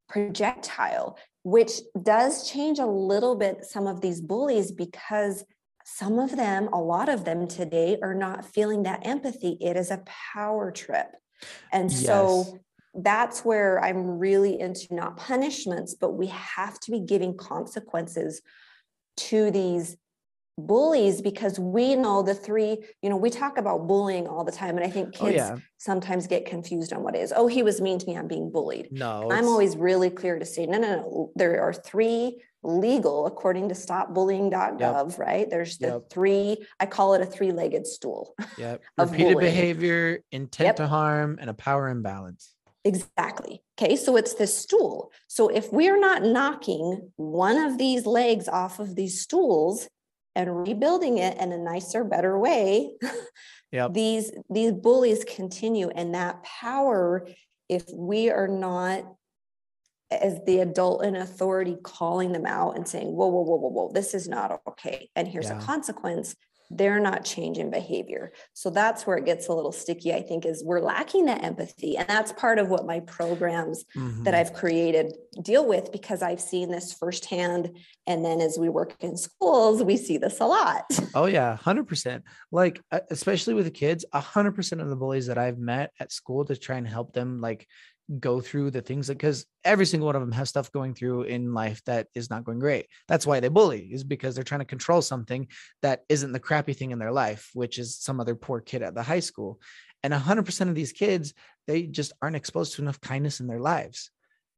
projectile, 0.08 1.18
which 1.44 1.82
does 2.02 2.50
change 2.50 2.80
a 2.80 2.86
little 2.86 3.36
bit 3.36 3.66
some 3.66 3.88
of 3.88 4.02
these 4.02 4.22
bullies 4.22 4.72
because 4.72 5.44
some 5.86 6.18
of 6.18 6.36
them, 6.36 6.70
a 6.72 6.80
lot 6.80 7.10
of 7.10 7.26
them 7.26 7.48
today 7.48 7.98
are 8.02 8.16
not 8.16 8.46
feeling 8.46 8.84
that 8.84 9.06
empathy. 9.06 9.58
It 9.60 9.76
is 9.76 9.92
a 9.92 10.04
power 10.34 10.72
trip. 10.72 11.08
And 11.72 11.92
so 11.92 12.60
that's 12.94 13.44
where 13.44 13.84
I'm 13.84 14.20
really 14.20 14.60
into 14.60 14.94
not 14.94 15.18
punishments, 15.18 15.96
but 15.96 16.12
we 16.12 16.28
have 16.28 16.80
to 16.82 16.92
be 16.92 17.02
giving 17.02 17.36
consequences 17.36 18.42
to 19.18 19.52
these 19.52 19.98
bullies 20.58 21.22
because 21.22 21.60
we 21.60 21.96
know 21.96 22.22
the 22.22 22.34
three, 22.36 22.78
you 23.02 23.10
know, 23.10 23.18
we 23.18 23.30
talk 23.30 23.58
about 23.58 23.88
bullying 23.88 24.28
all 24.28 24.44
the 24.44 24.52
time. 24.52 24.78
And 24.78 24.86
I 24.86 24.90
think 24.90 25.16
Oh 25.20 25.26
kids 25.26 25.36
yeah. 25.38 25.58
sometimes 25.78 26.28
get 26.28 26.46
confused 26.46 26.94
on 26.94 27.04
what 27.04 27.16
it 27.16 27.20
is. 27.22 27.34
Oh, 27.36 27.48
he 27.48 27.64
was 27.64 27.82
mean 27.82 28.00
to 28.00 28.06
me, 28.08 28.18
I'm 28.18 28.28
being 28.28 28.52
bullied. 28.52 28.90
No. 28.92 29.28
I'm 29.32 29.48
always 29.48 29.76
really 29.76 30.10
clear 30.10 30.38
to 30.38 30.46
say, 30.46 30.66
no, 30.66 30.78
no, 30.78 30.96
no. 30.96 31.32
There 31.36 31.62
are 31.62 31.74
three 31.74 32.42
legal, 32.62 33.26
according 33.26 33.70
to 33.70 33.76
stopbullying.gov, 33.76 35.18
right? 35.20 35.50
There's 35.50 35.78
the 35.80 35.88
Yep. 35.88 36.10
three, 36.10 36.66
I 36.80 36.86
call 36.86 37.14
it 37.16 37.22
a 37.22 37.26
three 37.26 37.52
legged 37.52 37.86
stool. 37.88 38.34
Yep. 38.58 38.82
Repeated 38.98 39.18
bullying. 39.34 39.40
behavior, 39.40 40.20
intent 40.32 40.68
Yep. 40.68 40.76
to 40.78 40.88
harm, 40.88 41.38
and 41.42 41.50
a 41.50 41.54
power 41.54 41.90
imbalance. 41.90 42.52
Exactly. 42.86 43.64
Okay. 43.82 43.96
So 43.96 44.18
it's 44.18 44.34
this 44.36 44.56
stool. 44.58 45.12
So 45.28 45.48
if 45.48 45.72
we're 45.72 46.00
not 46.00 46.22
knocking 46.24 47.12
one 47.16 47.58
of 47.58 47.78
these 47.78 48.06
legs 48.06 48.48
off 48.50 48.80
of 48.80 48.96
these 48.96 49.22
stools 49.22 49.88
and 50.36 50.66
rebuilding 50.68 51.18
it 51.20 51.38
in 51.38 51.52
a 51.52 51.58
nicer, 51.58 52.04
better 52.04 52.38
way, 52.38 52.92
Yep. 53.72 53.94
these 53.94 54.32
these 54.52 54.72
bullies 54.72 55.24
continue 55.24 55.90
and 55.90 56.14
that 56.14 56.44
power 56.44 57.28
if 57.70 57.84
we 57.92 58.30
are 58.30 58.48
not 58.48 59.04
as 60.12 60.40
the 60.46 60.60
adult 60.60 61.04
in 61.04 61.16
authority 61.16 61.76
calling 61.82 62.34
them 62.34 62.46
out 62.46 62.76
and 62.76 62.88
saying 62.88 63.08
whoa 63.08 63.26
whoa 63.28 63.42
whoa 63.42 63.56
whoa 63.58 63.70
whoa 63.70 63.92
this 63.92 64.14
is 64.14 64.28
not 64.28 64.62
okay 64.68 65.10
and 65.16 65.28
here's 65.28 65.50
Yeah. 65.50 65.58
a 65.58 65.62
consequence 65.62 66.36
they're 66.78 67.00
not 67.00 67.24
changing 67.26 67.70
behavior 67.70 68.32
so 68.54 68.70
that's 68.70 69.06
where 69.06 69.18
it 69.18 69.26
gets 69.26 69.48
a 69.48 69.54
little 69.54 69.72
sticky 69.72 70.14
i 70.14 70.22
think 70.22 70.46
is 70.46 70.64
we're 70.66 70.80
lacking 70.80 71.26
that 71.26 71.44
empathy 71.44 71.98
and 71.98 72.08
that's 72.08 72.32
part 72.34 72.60
of 72.60 72.70
what 72.70 72.86
my 72.86 73.00
programs 73.02 73.84
that 73.96 74.34
Mhm. 74.34 74.34
I've 74.34 74.54
created 74.54 75.14
deal 75.42 75.66
with 75.68 75.92
because 75.92 76.22
I've 76.22 76.40
seen 76.42 76.70
this 76.70 76.94
firsthand. 76.94 77.78
And 78.06 78.24
then 78.24 78.40
as 78.42 78.58
we 78.60 78.70
work 78.70 78.96
in 79.00 79.18
schools, 79.18 79.82
we 79.84 79.98
see 79.98 80.18
this 80.18 80.40
a 80.40 80.46
lot. 80.46 80.86
Oh 81.16 81.26
yeah, 81.26 81.56
hundred 81.56 81.88
percent. 81.88 82.24
Like 82.52 82.82
especially 83.12 83.54
with 83.54 83.66
the 83.66 83.72
kids, 83.72 84.04
hundred 84.14 84.54
percent 84.54 84.82
of 84.82 84.90
the 84.90 84.96
bullies 84.96 85.28
that 85.28 85.38
I've 85.38 85.58
met 85.60 85.92
at 86.00 86.12
school 86.12 86.44
to 86.46 86.56
try 86.56 86.78
and 86.78 86.88
help 86.88 87.14
them 87.14 87.40
like 87.40 87.68
go 88.20 88.42
through 88.42 88.72
the 88.72 88.82
things 88.82 89.08
that 89.08 89.18
because 89.18 89.46
every 89.64 89.86
single 89.86 90.08
one 90.08 90.16
of 90.16 90.22
them 90.22 90.32
has 90.32 90.50
stuff 90.50 90.72
going 90.72 90.94
through 90.94 91.24
in 91.24 91.54
life 91.54 91.82
that 91.86 92.08
is 92.14 92.30
not 92.30 92.44
going 92.44 92.60
great. 92.60 92.88
That's 93.08 93.26
why 93.26 93.40
they 93.40 93.48
bully 93.48 93.90
is 93.92 94.04
because 94.04 94.36
they're 94.36 94.44
trying 94.44 94.60
to 94.60 94.66
control 94.66 95.02
something 95.02 95.48
that 95.82 96.04
isn't 96.10 96.34
the 96.34 96.40
crappy 96.40 96.74
thing 96.74 96.92
in 96.92 97.00
their 97.00 97.12
life, 97.12 97.50
which 97.54 97.80
is 97.80 97.98
some 97.98 98.20
other 98.20 98.36
poor 98.36 98.60
kid 98.60 98.82
at 98.84 98.94
the 98.94 99.04
high 99.04 99.22
school. 99.22 99.60
And 100.04 100.14
hundred 100.14 100.46
percent 100.46 100.70
of 100.70 100.76
these 100.76 100.92
kids, 100.92 101.34
they 101.66 101.84
just 101.84 102.12
aren't 102.22 102.36
exposed 102.36 102.76
to 102.76 102.82
enough 102.82 103.00
kindness 103.00 103.40
in 103.40 103.48
their 103.48 103.62
lives. 103.62 104.12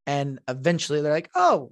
And 0.07 0.39
eventually 0.47 1.01
they're 1.01 1.13
like, 1.13 1.29
oh, 1.35 1.71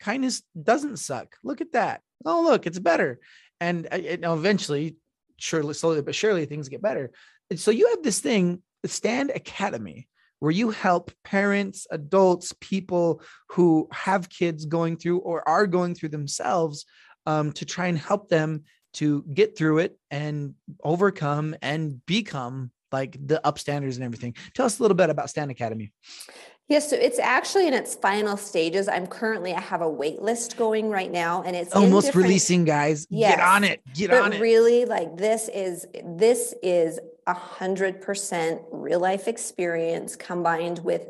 kindness 0.00 0.42
doesn't 0.60 0.98
suck. 0.98 1.36
Look 1.44 1.60
at 1.60 1.72
that. 1.72 2.00
Oh, 2.24 2.42
look, 2.42 2.66
it's 2.66 2.78
better. 2.78 3.20
And 3.60 3.86
uh, 3.86 3.98
eventually, 4.00 4.96
surely, 5.36 5.74
slowly 5.74 6.02
but 6.02 6.14
surely, 6.14 6.46
things 6.46 6.68
get 6.68 6.82
better. 6.82 7.12
And 7.50 7.60
so 7.60 7.70
you 7.70 7.88
have 7.90 8.02
this 8.02 8.18
thing, 8.20 8.62
the 8.82 8.88
Stand 8.88 9.30
Academy, 9.30 10.08
where 10.44 10.50
you 10.50 10.68
help 10.68 11.10
parents, 11.24 11.86
adults, 11.90 12.52
people 12.60 13.22
who 13.48 13.88
have 13.92 14.28
kids 14.28 14.66
going 14.66 14.94
through 14.94 15.16
or 15.20 15.48
are 15.48 15.66
going 15.66 15.94
through 15.94 16.10
themselves 16.10 16.84
um, 17.24 17.50
to 17.50 17.64
try 17.64 17.86
and 17.86 17.96
help 17.96 18.28
them 18.28 18.62
to 18.92 19.24
get 19.32 19.56
through 19.56 19.78
it 19.78 19.98
and 20.10 20.54
overcome 20.82 21.56
and 21.62 22.04
become 22.04 22.70
like 22.92 23.16
the 23.26 23.40
upstanders 23.42 23.94
and 23.94 24.04
everything. 24.04 24.36
Tell 24.52 24.66
us 24.66 24.78
a 24.78 24.82
little 24.82 24.94
bit 24.94 25.08
about 25.08 25.30
Stand 25.30 25.50
Academy. 25.50 25.94
Yes, 26.68 26.90
so 26.90 26.96
it's 26.96 27.18
actually 27.18 27.66
in 27.66 27.72
its 27.72 27.94
final 27.94 28.36
stages. 28.36 28.86
I'm 28.86 29.06
currently, 29.06 29.54
I 29.54 29.60
have 29.62 29.80
a 29.80 29.88
wait 29.88 30.20
list 30.20 30.58
going 30.58 30.90
right 30.90 31.10
now 31.10 31.42
and 31.42 31.56
it's 31.56 31.74
Almost 31.74 32.14
releasing, 32.14 32.66
guys. 32.66 33.06
Get 33.06 33.40
on 33.40 33.64
it. 33.64 33.80
Get 33.94 34.12
on 34.12 34.34
it. 34.34 34.42
really 34.42 34.84
like 34.84 35.16
this 35.16 35.48
is 35.48 35.86
this 36.04 36.54
is 36.62 37.00
a 37.26 37.34
hundred 37.34 38.00
percent 38.00 38.60
real 38.70 39.00
life 39.00 39.28
experience 39.28 40.16
combined 40.16 40.78
with 40.80 41.08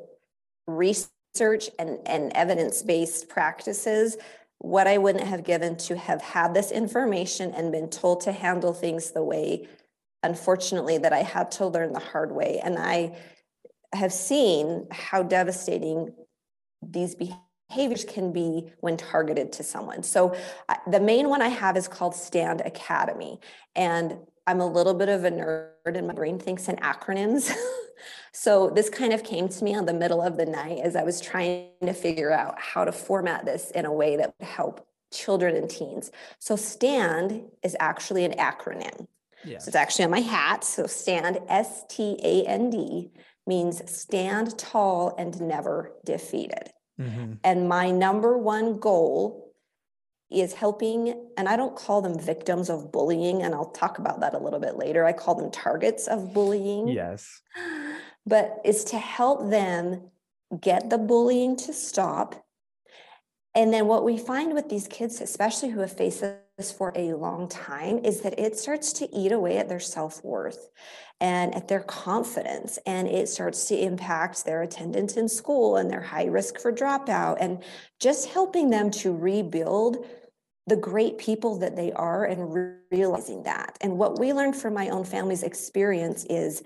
research 0.67 1.71
and, 1.79 1.99
and 2.07 2.33
evidence-based 2.35 3.29
practices 3.29 4.17
what 4.59 4.87
i 4.87 4.97
wouldn't 4.97 5.27
have 5.27 5.45
given 5.45 5.77
to 5.77 5.97
have 5.97 6.23
had 6.23 6.55
this 6.55 6.71
information 6.71 7.53
and 7.53 7.73
been 7.73 7.91
told 7.91 8.21
to 8.21 8.33
handle 8.33 8.73
things 8.73 9.11
the 9.11 9.23
way 9.23 9.67
unfortunately 10.23 10.97
that 10.97 11.13
i 11.13 11.23
had 11.23 11.51
to 11.51 11.67
learn 11.67 11.93
the 11.93 11.99
hard 11.99 12.33
way 12.33 12.61
and 12.63 12.79
i 12.79 13.15
have 13.95 14.13
seen 14.13 14.87
how 14.91 15.23
devastating 15.23 16.13
these 16.83 17.15
behaviors 17.15 18.05
can 18.05 18.33
be 18.33 18.71
when 18.81 18.97
targeted 18.97 19.53
to 19.53 19.63
someone. 19.63 20.03
So 20.03 20.37
the 20.91 21.01
main 21.01 21.29
one 21.29 21.43
I 21.43 21.49
have 21.49 21.77
is 21.77 21.89
called 21.89 22.15
Stand 22.15 22.61
Academy. 22.63 23.41
And 23.75 24.17
I'm 24.47 24.61
a 24.61 24.67
little 24.67 24.95
bit 24.95 25.09
of 25.09 25.25
a 25.25 25.31
nerd 25.31 25.71
and 25.87 26.07
my 26.07 26.15
brain 26.15 26.39
thinks 26.39 26.69
in 26.69 26.77
acronyms. 26.77 27.55
so 28.33 28.71
this 28.71 28.89
kind 28.89 29.13
of 29.13 29.23
came 29.23 29.49
to 29.49 29.65
me 29.65 29.75
on 29.75 29.85
the 29.85 29.93
middle 29.93 30.23
of 30.23 30.37
the 30.37 30.47
night 30.47 30.81
as 30.83 30.97
I 30.97 31.03
was 31.03 31.21
trying 31.21 31.69
to 31.83 31.93
figure 31.93 32.33
out 32.33 32.59
how 32.59 32.85
to 32.85 32.93
format 32.93 33.45
this 33.45 33.71
in 33.71 33.85
a 33.85 33.93
way 33.93 34.17
that 34.17 34.35
would 34.39 34.49
help 34.49 34.87
children 35.13 35.55
and 35.57 35.69
teens. 35.69 36.11
So 36.39 36.57
STAND 36.57 37.43
is 37.63 37.77
actually 37.79 38.25
an 38.25 38.33
acronym. 38.33 39.07
Yes. 39.45 39.65
So 39.65 39.69
it's 39.69 39.77
actually 39.77 40.07
on 40.07 40.11
my 40.11 40.21
hat. 40.21 40.65
So 40.65 40.87
stand, 40.87 41.39
S 41.49 41.85
T 41.89 42.19
A 42.23 42.47
N 42.47 42.71
D, 42.71 43.11
means 43.47 43.83
stand 43.91 44.59
tall 44.59 45.15
and 45.19 45.39
never 45.43 45.93
defeated. 46.05 46.73
Mhm. 46.99 47.39
And 47.45 47.69
my 47.69 47.91
number 47.91 48.39
one 48.39 48.79
goal 48.79 49.44
is 50.41 50.53
helping, 50.53 51.29
and 51.37 51.49
I 51.49 51.57
don't 51.57 51.77
call 51.77 52.03
them 52.03 52.19
victims 52.19 52.71
of 52.71 52.93
bullying, 52.93 53.43
and 53.43 53.55
I'll 53.55 53.71
talk 53.71 53.99
about 53.99 54.21
that 54.21 54.35
a 54.35 54.39
little 54.39 54.61
bit 54.61 54.77
later. 54.77 55.05
I 55.05 55.13
call 55.13 55.35
them 55.35 55.51
targets 55.51 56.07
of 56.07 56.33
bullying. 56.33 56.89
Yes. 56.89 57.41
But 58.27 58.61
is 58.65 58.85
to 58.85 58.99
help 58.99 59.51
them 59.51 60.11
get 60.61 60.91
the 60.91 60.99
bullying 60.99 61.57
to 61.57 61.73
stop. 61.73 62.45
And 63.55 63.73
then 63.73 63.87
what 63.87 64.05
we 64.05 64.19
find 64.19 64.53
with 64.53 64.69
these 64.69 64.89
kids, 64.89 65.21
especially 65.21 65.71
who 65.71 65.81
have 65.81 65.97
faced 65.97 66.25
this 66.59 66.73
for 66.73 66.93
a 66.97 67.15
long 67.15 67.49
time, 67.49 67.99
is 67.99 68.21
that 68.23 68.39
it 68.39 68.57
starts 68.59 68.93
to 68.95 69.15
eat 69.15 69.31
away 69.31 69.59
at 69.59 69.69
their 69.69 69.81
self 69.81 70.25
worth 70.25 70.71
and 71.21 71.55
at 71.55 71.69
their 71.69 71.81
confidence. 71.81 72.79
And 72.85 73.07
it 73.07 73.29
starts 73.29 73.67
to 73.67 73.79
impact 73.79 74.45
their 74.45 74.63
attendance 74.63 75.17
in 75.17 75.29
school 75.29 75.77
and 75.77 75.89
their 75.89 76.01
high 76.01 76.27
risk 76.27 76.59
for 76.59 76.73
dropout 76.73 77.37
and 77.41 77.63
just 78.01 78.29
helping 78.29 78.71
them 78.71 78.91
to 78.91 79.15
rebuild 79.15 80.05
the 80.67 80.77
great 80.77 81.19
people 81.19 81.59
that 81.59 81.77
they 81.77 81.93
are 81.93 82.25
and 82.25 82.81
realizing 82.91 83.43
that. 83.43 83.77
And 83.81 83.99
what 83.99 84.19
we 84.19 84.33
learned 84.33 84.57
from 84.57 84.75
my 84.75 84.89
own 84.89 85.05
family's 85.05 85.43
experience 85.43 86.25
is 86.31 86.63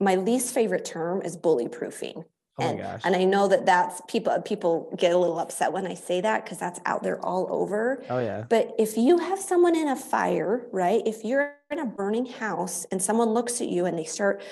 my 0.00 0.16
least 0.16 0.52
favorite 0.52 0.84
term 0.84 1.22
is 1.22 1.36
bully 1.36 1.68
proofing. 1.68 2.24
Oh 2.58 2.64
and, 2.64 2.80
and 3.04 3.14
I 3.14 3.24
know 3.24 3.48
that 3.48 3.66
that's 3.66 4.00
people 4.08 4.40
people 4.40 4.94
get 4.96 5.12
a 5.12 5.18
little 5.18 5.38
upset 5.38 5.72
when 5.72 5.86
I 5.86 5.92
say 5.92 6.22
that 6.22 6.44
because 6.44 6.58
that's 6.58 6.80
out 6.86 7.02
there 7.02 7.22
all 7.22 7.46
over. 7.50 8.02
oh 8.08 8.18
yeah. 8.18 8.44
But 8.48 8.74
if 8.78 8.96
you 8.96 9.18
have 9.18 9.38
someone 9.38 9.76
in 9.76 9.88
a 9.88 9.96
fire, 9.96 10.66
right? 10.72 11.02
If 11.04 11.22
you're 11.22 11.54
in 11.70 11.80
a 11.80 11.86
burning 11.86 12.24
house 12.24 12.86
and 12.90 13.02
someone 13.02 13.28
looks 13.28 13.60
at 13.60 13.68
you 13.68 13.84
and 13.84 13.98
they 13.98 14.04
start, 14.04 14.42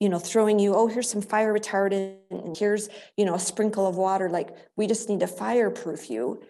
you 0.00 0.08
know, 0.08 0.18
throwing 0.18 0.58
you, 0.58 0.74
oh, 0.74 0.88
here's 0.88 1.08
some 1.08 1.22
fire 1.22 1.54
retardant 1.54 2.16
and 2.30 2.56
here's, 2.56 2.88
you 3.16 3.24
know, 3.24 3.34
a 3.34 3.38
sprinkle 3.38 3.86
of 3.86 3.96
water, 3.96 4.28
like 4.28 4.50
we 4.76 4.88
just 4.88 5.08
need 5.08 5.20
to 5.20 5.28
fireproof 5.28 6.10
you. 6.10 6.42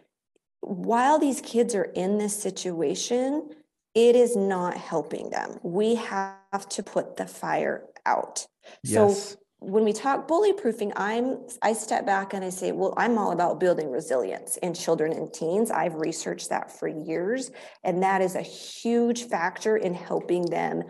While 0.66 1.18
these 1.18 1.40
kids 1.40 1.74
are 1.74 1.90
in 1.94 2.18
this 2.18 2.36
situation, 2.40 3.50
it 3.94 4.16
is 4.16 4.34
not 4.36 4.76
helping 4.76 5.30
them. 5.30 5.58
We 5.62 5.94
have 5.96 6.68
to 6.70 6.82
put 6.82 7.16
the 7.16 7.26
fire 7.26 7.84
out. 8.06 8.46
Yes. 8.82 9.30
So 9.30 9.36
when 9.60 9.84
we 9.84 9.92
talk 9.92 10.26
bully 10.26 10.52
proofing, 10.52 10.92
I'm 10.96 11.46
I 11.62 11.72
step 11.72 12.04
back 12.04 12.34
and 12.34 12.44
I 12.44 12.50
say, 12.50 12.72
well, 12.72 12.94
I'm 12.96 13.18
all 13.18 13.32
about 13.32 13.60
building 13.60 13.90
resilience 13.90 14.56
in 14.58 14.74
children 14.74 15.12
and 15.12 15.32
teens. 15.32 15.70
I've 15.70 15.94
researched 15.94 16.50
that 16.50 16.70
for 16.70 16.88
years, 16.88 17.50
and 17.82 18.02
that 18.02 18.20
is 18.20 18.34
a 18.34 18.42
huge 18.42 19.24
factor 19.24 19.76
in 19.76 19.94
helping 19.94 20.46
them 20.46 20.82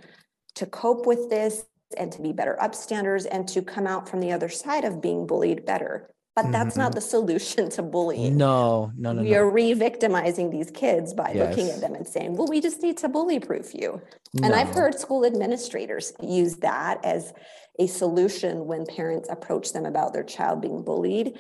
to 0.57 0.67
cope 0.67 1.07
with 1.07 1.31
this 1.31 1.67
and 1.97 2.11
to 2.13 2.23
be 2.23 2.33
better 2.33 2.57
upstanders 2.61 3.27
and 3.31 3.47
to 3.49 3.63
come 3.63 3.87
out 3.87 4.09
from 4.09 4.21
the 4.21 4.33
other 4.33 4.49
side 4.49 4.85
of 4.85 5.03
being 5.03 5.27
bullied 5.27 5.65
better. 5.67 6.14
But 6.37 6.51
that's 6.51 6.71
Mm-hmm. 6.73 6.81
not 6.81 6.95
the 6.97 7.01
solution 7.01 7.71
to 7.71 7.83
bullying. 7.83 8.37
No, 8.37 8.91
no, 8.97 9.13
no, 9.13 9.23
we 9.23 9.31
no. 9.31 9.39
are 9.39 9.51
re-victimizing 9.51 10.51
these 10.51 10.71
kids 10.71 11.15
by 11.15 11.33
looking 11.33 11.71
at 11.71 11.81
them 11.81 11.95
and 11.95 12.07
saying, 12.07 12.35
well, 12.35 12.49
we 12.49 12.61
just 12.61 12.83
need 12.83 12.97
to 12.99 13.09
bully 13.09 13.39
proof 13.39 13.73
you. 13.73 14.01
And 14.43 14.53
I've 14.53 14.71
heard 14.75 14.99
school 14.99 15.25
administrators 15.25 16.13
use 16.21 16.57
that 16.57 17.05
as 17.05 17.33
a 17.79 17.87
solution 17.87 18.67
when 18.67 18.85
parents 18.85 19.29
approach 19.31 19.73
them 19.73 19.87
about 19.87 20.13
their 20.13 20.25
child 20.25 20.61
being 20.61 20.83
bullied. 20.83 21.39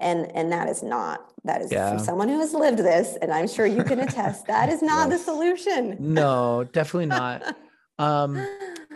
And, 0.00 0.26
and 0.34 0.50
that 0.50 0.68
is 0.68 0.82
not, 0.82 1.30
that 1.44 1.62
is 1.62 1.70
Yeah. 1.70 1.90
from 1.90 2.00
someone 2.00 2.28
who 2.28 2.40
has 2.40 2.52
lived 2.52 2.78
this, 2.78 3.16
and 3.22 3.30
I'm 3.32 3.46
sure 3.46 3.64
you 3.66 3.84
can 3.84 4.00
attest, 4.00 4.46
that 4.48 4.68
is 4.68 4.82
not 4.82 5.08
the 5.10 5.18
solution. 5.18 5.96
No, 6.00 6.64
definitely 6.64 7.06
not. 7.06 7.56
Um, 8.00 8.44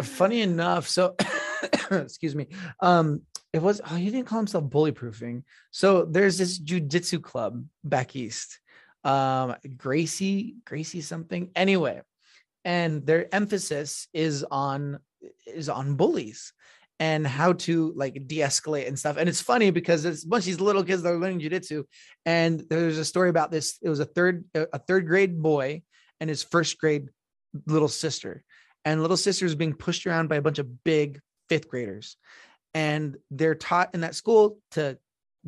funny 0.02 0.40
enough, 0.50 0.88
so 0.88 1.14
excuse 1.92 2.34
me. 2.34 2.48
Um, 2.80 3.22
it 3.56 3.62
was 3.62 3.80
oh, 3.90 3.96
he 3.96 4.10
didn't 4.10 4.26
call 4.26 4.38
himself 4.38 4.68
bully 4.68 4.92
proofing. 4.92 5.44
So 5.70 6.04
there's 6.04 6.36
this 6.36 6.58
jujitsu 6.58 7.22
club 7.22 7.64
back 7.82 8.14
east. 8.14 8.60
Um, 9.02 9.56
Gracie, 9.76 10.56
Gracie 10.64 11.00
something. 11.00 11.50
Anyway, 11.56 12.02
and 12.64 13.06
their 13.06 13.34
emphasis 13.34 14.08
is 14.12 14.44
on 14.50 14.98
is 15.46 15.70
on 15.70 15.94
bullies 15.94 16.52
and 16.98 17.26
how 17.26 17.52
to 17.52 17.92
like 17.96 18.26
de-escalate 18.26 18.88
and 18.88 18.98
stuff. 18.98 19.16
And 19.16 19.28
it's 19.28 19.40
funny 19.40 19.70
because 19.70 20.04
it's 20.04 20.24
a 20.24 20.28
bunch 20.28 20.42
of 20.42 20.46
these 20.46 20.60
little 20.60 20.84
kids 20.84 21.02
that 21.02 21.12
are 21.12 21.18
learning 21.18 21.40
jujitsu. 21.40 21.84
And 22.24 22.62
there's 22.68 22.98
a 22.98 23.04
story 23.04 23.28
about 23.30 23.50
this. 23.50 23.78
It 23.82 23.88
was 23.88 24.00
a 24.00 24.04
third 24.04 24.44
a 24.54 24.78
third 24.78 25.06
grade 25.06 25.40
boy 25.40 25.82
and 26.20 26.28
his 26.28 26.42
first 26.42 26.78
grade 26.78 27.08
little 27.66 27.88
sister. 27.88 28.44
And 28.84 29.00
little 29.00 29.16
sister 29.16 29.46
is 29.46 29.54
being 29.54 29.74
pushed 29.74 30.06
around 30.06 30.28
by 30.28 30.36
a 30.36 30.42
bunch 30.42 30.58
of 30.58 30.84
big 30.84 31.20
fifth 31.48 31.68
graders. 31.68 32.16
And 32.76 33.16
they're 33.30 33.54
taught 33.54 33.94
in 33.94 34.02
that 34.02 34.14
school 34.14 34.58
to 34.72 34.98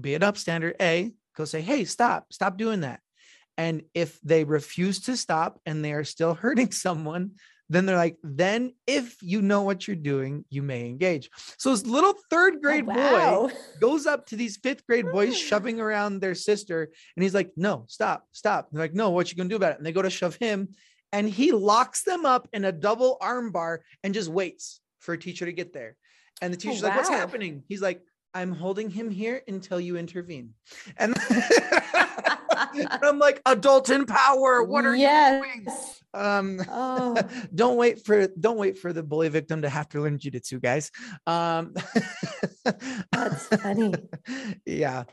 be 0.00 0.14
an 0.14 0.22
upstander, 0.22 0.72
A, 0.80 1.12
go 1.36 1.44
say, 1.44 1.60
hey, 1.60 1.84
stop, 1.84 2.32
stop 2.32 2.56
doing 2.56 2.80
that. 2.80 3.00
And 3.58 3.82
if 3.92 4.18
they 4.22 4.44
refuse 4.44 5.00
to 5.02 5.16
stop 5.16 5.60
and 5.66 5.84
they 5.84 5.92
are 5.92 6.04
still 6.04 6.32
hurting 6.42 6.72
someone, 6.72 7.32
then 7.68 7.84
they're 7.84 7.98
like, 7.98 8.16
then 8.22 8.72
if 8.86 9.18
you 9.20 9.42
know 9.42 9.60
what 9.60 9.86
you're 9.86 9.94
doing, 9.94 10.46
you 10.48 10.62
may 10.62 10.86
engage. 10.86 11.28
So 11.58 11.70
this 11.70 11.84
little 11.84 12.14
third 12.30 12.54
oh, 12.56 12.60
grade 12.62 12.86
boy 12.86 12.94
Oh, 12.96 13.42
wow. 13.42 13.50
goes 13.78 14.06
up 14.06 14.24
to 14.28 14.36
these 14.36 14.56
fifth 14.56 14.86
grade 14.86 15.10
boys 15.12 15.36
shoving 15.36 15.80
around 15.80 16.20
their 16.20 16.34
sister 16.34 16.88
and 17.14 17.22
he's 17.22 17.34
like 17.34 17.50
no 17.56 17.84
stop 17.88 18.24
stop 18.32 18.68
they're 18.72 18.84
like 18.84 18.94
no 18.94 19.10
what 19.10 19.30
you 19.30 19.36
gonna 19.36 19.50
do 19.50 19.56
about 19.56 19.72
it 19.72 19.76
and 19.76 19.84
they 19.84 19.92
go 19.92 20.00
to 20.00 20.08
shove 20.08 20.36
him 20.36 20.68
and 21.12 21.28
he 21.28 21.52
locks 21.52 22.04
them 22.04 22.24
up 22.24 22.48
in 22.54 22.64
a 22.64 22.72
double 22.72 23.18
arm 23.20 23.52
bar 23.52 23.82
and 24.02 24.14
just 24.14 24.30
waits 24.30 24.80
for 25.00 25.12
a 25.12 25.18
teacher 25.18 25.44
to 25.44 25.52
get 25.52 25.74
there 25.74 25.94
and 26.42 26.52
the 26.52 26.56
teacher's 26.56 26.82
like 26.82 26.96
what's 26.96 27.08
happening 27.08 27.62
he's 27.68 27.82
like 27.82 28.02
i'm 28.34 28.52
holding 28.52 28.90
him 28.90 29.10
here 29.10 29.42
until 29.48 29.80
you 29.80 29.96
intervene 29.96 30.54
and 30.96 31.16
i'm 33.02 33.18
like 33.18 33.40
adult 33.46 33.90
in 33.90 34.04
power 34.06 34.62
what 34.62 34.84
are 34.84 34.96
yes. 34.96 35.42
you 35.42 35.62
doing 35.64 35.76
um 36.14 36.60
Oh, 36.68 37.16
don't 37.54 37.76
wait 37.76 38.04
for 38.04 38.28
don't 38.28 38.56
wait 38.58 38.78
for 38.78 38.92
the 38.92 39.02
bully 39.02 39.28
victim 39.28 39.62
to 39.62 39.68
have 39.68 39.88
to 39.90 40.00
learn 40.00 40.18
jujitsu, 40.18 40.60
guys. 40.60 40.90
Um, 41.26 41.74
That's 43.12 43.46
funny. 43.46 43.94
yeah. 44.66 45.04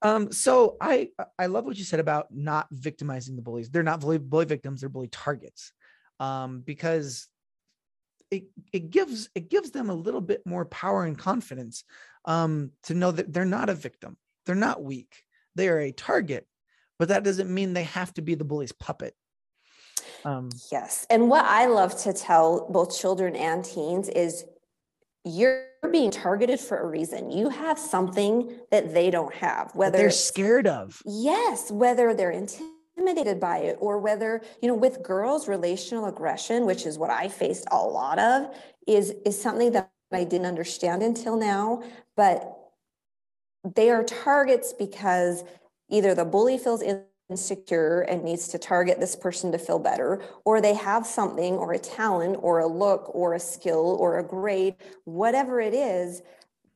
Um, 0.00 0.30
so 0.32 0.76
I 0.80 1.10
I 1.38 1.46
love 1.46 1.64
what 1.64 1.76
you 1.76 1.84
said 1.84 2.00
about 2.00 2.28
not 2.30 2.68
victimizing 2.70 3.36
the 3.36 3.42
bullies. 3.42 3.70
They're 3.70 3.82
not 3.82 4.00
bully, 4.00 4.18
bully 4.18 4.46
victims; 4.46 4.80
they're 4.80 4.88
bully 4.88 5.08
targets, 5.08 5.72
um, 6.20 6.60
because 6.60 7.28
it 8.30 8.44
it 8.72 8.90
gives 8.90 9.30
it 9.34 9.48
gives 9.48 9.70
them 9.70 9.90
a 9.90 9.94
little 9.94 10.20
bit 10.20 10.44
more 10.46 10.64
power 10.64 11.04
and 11.04 11.18
confidence 11.18 11.84
um, 12.24 12.70
to 12.84 12.94
know 12.94 13.10
that 13.10 13.32
they're 13.32 13.44
not 13.44 13.68
a 13.68 13.74
victim, 13.74 14.16
they're 14.46 14.54
not 14.54 14.82
weak, 14.82 15.24
they 15.54 15.68
are 15.68 15.80
a 15.80 15.92
target, 15.92 16.46
but 16.98 17.08
that 17.08 17.24
doesn't 17.24 17.52
mean 17.52 17.72
they 17.72 17.84
have 17.84 18.12
to 18.14 18.22
be 18.22 18.34
the 18.34 18.44
bully's 18.44 18.72
puppet. 18.72 19.14
Um, 20.24 20.50
Yes. 20.70 21.06
And 21.10 21.28
what 21.28 21.44
I 21.44 21.66
love 21.66 21.96
to 22.02 22.12
tell 22.12 22.68
both 22.70 22.98
children 22.98 23.36
and 23.36 23.64
teens 23.64 24.08
is 24.08 24.44
you're 25.24 25.66
being 25.90 26.10
targeted 26.10 26.60
for 26.60 26.78
a 26.78 26.86
reason. 26.86 27.30
You 27.30 27.48
have 27.48 27.78
something 27.78 28.58
that 28.70 28.94
they 28.94 29.10
don't 29.10 29.34
have, 29.34 29.74
whether 29.74 29.98
they're 29.98 30.10
scared 30.10 30.66
of. 30.66 31.00
Yes, 31.04 31.70
whether 31.70 32.14
they're 32.14 32.30
intimidated 32.30 32.77
by 33.40 33.58
it 33.58 33.76
or 33.80 33.98
whether, 33.98 34.42
you 34.60 34.68
know, 34.68 34.74
with 34.74 35.02
girls, 35.02 35.48
relational 35.48 36.06
aggression, 36.06 36.66
which 36.66 36.86
is 36.86 36.98
what 36.98 37.10
I 37.10 37.28
faced 37.28 37.66
a 37.70 37.76
lot 37.76 38.18
of, 38.18 38.54
is 38.86 39.14
is 39.24 39.40
something 39.40 39.72
that 39.72 39.90
I 40.12 40.24
didn't 40.24 40.46
understand 40.46 41.02
until 41.02 41.36
now. 41.36 41.82
But 42.16 42.56
they 43.74 43.90
are 43.90 44.04
targets 44.04 44.72
because 44.72 45.44
either 45.88 46.14
the 46.14 46.24
bully 46.24 46.58
feels 46.58 46.82
insecure 47.30 48.00
and 48.02 48.24
needs 48.24 48.48
to 48.48 48.58
target 48.58 49.00
this 49.00 49.16
person 49.16 49.52
to 49.52 49.58
feel 49.58 49.78
better, 49.78 50.22
or 50.44 50.60
they 50.60 50.74
have 50.74 51.06
something 51.06 51.54
or 51.54 51.72
a 51.72 51.78
talent 51.78 52.38
or 52.40 52.60
a 52.60 52.66
look 52.66 53.14
or 53.14 53.34
a 53.34 53.40
skill 53.40 53.96
or 54.00 54.18
a 54.18 54.22
grade, 54.22 54.76
whatever 55.04 55.60
it 55.60 55.74
is, 55.74 56.22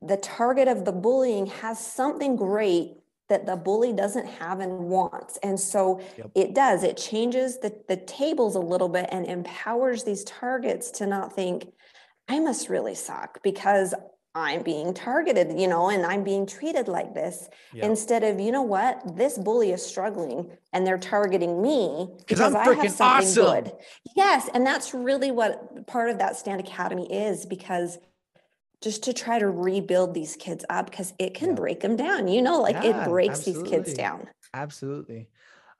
the 0.01 0.17
target 0.17 0.67
of 0.67 0.85
the 0.85 0.91
bullying 0.91 1.47
has 1.47 1.79
something 1.79 2.35
great 2.35 2.97
that 3.29 3.45
the 3.45 3.55
bully 3.55 3.93
doesn't 3.93 4.27
have 4.27 4.59
and 4.59 4.89
wants. 4.89 5.37
And 5.43 5.59
so 5.59 6.01
Yep. 6.17 6.31
it 6.35 6.53
does, 6.55 6.83
it 6.83 6.97
changes 6.97 7.59
the, 7.59 7.73
the 7.87 7.97
tables 7.97 8.55
a 8.55 8.59
little 8.59 8.89
bit 8.89 9.07
and 9.11 9.25
empowers 9.25 10.03
these 10.03 10.23
targets 10.23 10.91
to 10.91 11.07
not 11.07 11.33
think, 11.33 11.71
I 12.27 12.39
must 12.39 12.69
really 12.69 12.95
suck 12.95 13.41
because 13.43 13.93
I'm 14.35 14.63
being 14.63 14.93
targeted, 14.95 15.59
you 15.59 15.67
know, 15.67 15.89
and 15.89 16.05
I'm 16.05 16.23
being 16.23 16.47
treated 16.47 16.87
like 16.87 17.13
this. 17.13 17.49
Yep. 17.73 17.83
Instead 17.85 18.23
of, 18.23 18.39
you 18.39 18.51
know 18.51 18.63
what, 18.63 19.15
this 19.15 19.37
bully 19.37 19.71
is 19.71 19.85
struggling 19.85 20.49
and 20.71 20.87
they're 20.87 20.97
targeting 20.97 21.61
me 21.61 22.09
because 22.27 22.55
I 22.55 22.63
have 22.73 22.91
something 22.91 23.27
awesome. 23.27 23.45
good. 23.45 23.71
Yes. 24.15 24.49
And 24.53 24.65
that's 24.65 24.93
really 24.93 25.31
what 25.31 25.85
part 25.85 26.09
of 26.09 26.17
that 26.17 26.35
Stand 26.35 26.61
Academy 26.61 27.11
is 27.13 27.45
because 27.45 27.99
just 28.83 29.03
to 29.03 29.13
try 29.13 29.39
to 29.39 29.49
rebuild 29.49 30.13
these 30.13 30.35
kids 30.35 30.65
up 30.69 30.89
because 30.91 31.13
it 31.17 31.33
can 31.33 31.49
Yeah. 31.49 31.55
break 31.55 31.79
them 31.79 31.95
down. 31.95 32.27
You 32.27 32.41
know, 32.41 32.61
like 32.61 32.75
Yeah, 32.83 33.05
it 33.05 33.09
breaks 33.09 33.39
these 33.39 33.63
kids 33.63 33.93
down. 33.93 34.27
Absolutely. 34.53 35.29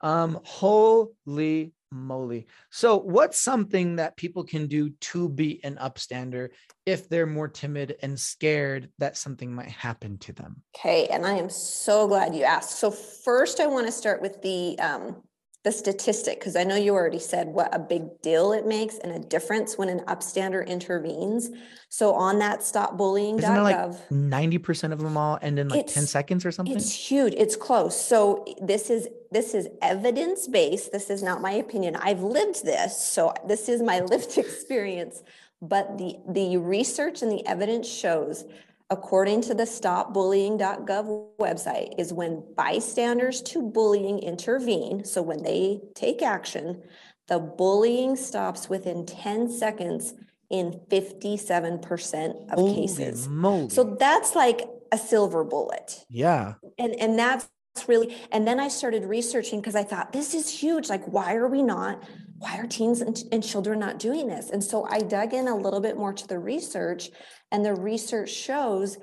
Um, 0.00 0.40
holy 0.44 1.72
moly. 1.90 2.46
So, 2.70 2.98
what's 2.98 3.38
something 3.40 3.96
that 3.96 4.16
people 4.16 4.44
can 4.44 4.66
do 4.66 4.90
to 4.90 5.28
be 5.28 5.62
an 5.64 5.76
upstander 5.76 6.48
if 6.84 7.08
they're 7.08 7.26
more 7.26 7.48
timid 7.48 7.96
and 8.02 8.18
scared 8.18 8.90
that 8.98 9.16
something 9.16 9.54
might 9.54 9.70
happen 9.70 10.18
to 10.18 10.32
them? 10.32 10.62
Okay, 10.76 11.06
and 11.06 11.24
I 11.24 11.34
am 11.34 11.48
so 11.48 12.08
glad 12.08 12.34
you 12.34 12.42
asked. 12.42 12.78
So 12.78 12.90
first, 12.90 13.60
I 13.60 13.66
want 13.66 13.86
to 13.86 13.92
start 13.92 14.20
with 14.20 14.42
the 14.42 14.78
um, 14.78 15.22
the 15.64 15.72
statistic 15.72 16.38
because 16.38 16.56
I 16.56 16.64
know 16.64 16.76
you 16.76 16.92
already 16.92 17.18
said 17.18 17.48
what 17.48 17.74
a 17.74 17.78
big 17.78 18.20
deal 18.20 18.52
it 18.52 18.66
makes 18.66 18.98
and 18.98 19.10
a 19.12 19.18
difference 19.18 19.78
when 19.78 19.88
an 19.88 20.00
upstander 20.00 20.64
intervenes. 20.64 21.50
So 21.88 22.12
on 22.12 22.38
that 22.40 22.60
stopbullying.gov, 22.60 23.42
like 23.62 24.08
90% 24.10 24.92
of 24.92 24.98
them 25.00 25.16
all 25.16 25.38
end 25.40 25.58
in 25.58 25.70
like 25.70 25.86
10 25.86 26.06
seconds 26.06 26.44
or 26.44 26.52
something? 26.52 26.76
it's 26.76 26.92
huge. 26.92 27.32
It's 27.34 27.56
close. 27.56 27.98
So 27.98 28.44
this 28.60 28.90
is 28.90 29.08
this 29.30 29.54
is 29.54 29.68
evidence 29.80 30.46
based. 30.46 30.92
This 30.92 31.08
is 31.08 31.22
not 31.22 31.40
my 31.40 31.52
opinion. 31.52 31.96
I've 31.96 32.22
lived 32.22 32.62
this, 32.64 33.00
so 33.00 33.32
this 33.48 33.70
is 33.70 33.80
my 33.80 34.00
lived 34.10 34.36
experience. 34.36 35.22
But 35.62 35.96
the 35.96 36.16
the 36.28 36.58
research 36.58 37.22
and 37.22 37.32
the 37.32 37.46
evidence 37.46 37.88
shows, 37.88 38.44
according 38.90 39.40
to 39.42 39.54
the 39.54 39.64
StopBullying.gov 39.64 41.28
website, 41.40 41.98
is 41.98 42.12
when 42.12 42.44
bystanders 42.56 43.42
to 43.42 43.62
bullying 43.62 44.18
intervene. 44.18 45.04
So 45.04 45.22
when 45.22 45.42
they 45.42 45.80
take 45.94 46.22
action, 46.22 46.82
the 47.28 47.38
bullying 47.38 48.16
stops 48.16 48.68
within 48.68 49.06
10 49.06 49.50
seconds 49.50 50.14
in 50.50 50.80
57% 50.88 52.52
of 52.52 52.58
Holy 52.58 52.74
cases. 52.74 53.26
moly. 53.28 53.70
So 53.70 53.96
that's 53.98 54.34
like 54.36 54.68
a 54.94 54.98
silver 54.98 55.42
bullet 55.42 56.04
yeah. 56.08 56.54
and 56.78 56.94
and 57.00 57.18
that's 57.18 57.48
really 57.88 58.16
and 58.30 58.46
then 58.46 58.60
i 58.60 58.68
started 58.68 59.04
researching 59.04 59.60
because 59.60 59.74
i 59.74 59.82
thought 59.82 60.12
this 60.12 60.34
is 60.34 60.48
huge 60.48 60.88
like 60.88 61.04
why 61.06 61.34
are 61.34 61.48
we 61.48 61.62
not 61.62 62.00
why 62.44 62.58
are 62.58 62.66
teens 62.66 63.00
and, 63.00 63.24
and 63.32 63.42
children 63.42 63.78
not 63.78 63.98
doing 63.98 64.28
this? 64.28 64.50
And 64.50 64.62
so 64.62 64.86
i 64.90 65.00
dug 65.00 65.32
in 65.32 65.48
a 65.48 65.56
little 65.56 65.80
bit 65.80 65.96
more 65.96 66.12
to 66.12 66.26
the 66.28 66.38
research 66.38 67.10
and 67.50 67.64
the 67.64 67.74
research 67.74 68.30
shows 68.30 68.98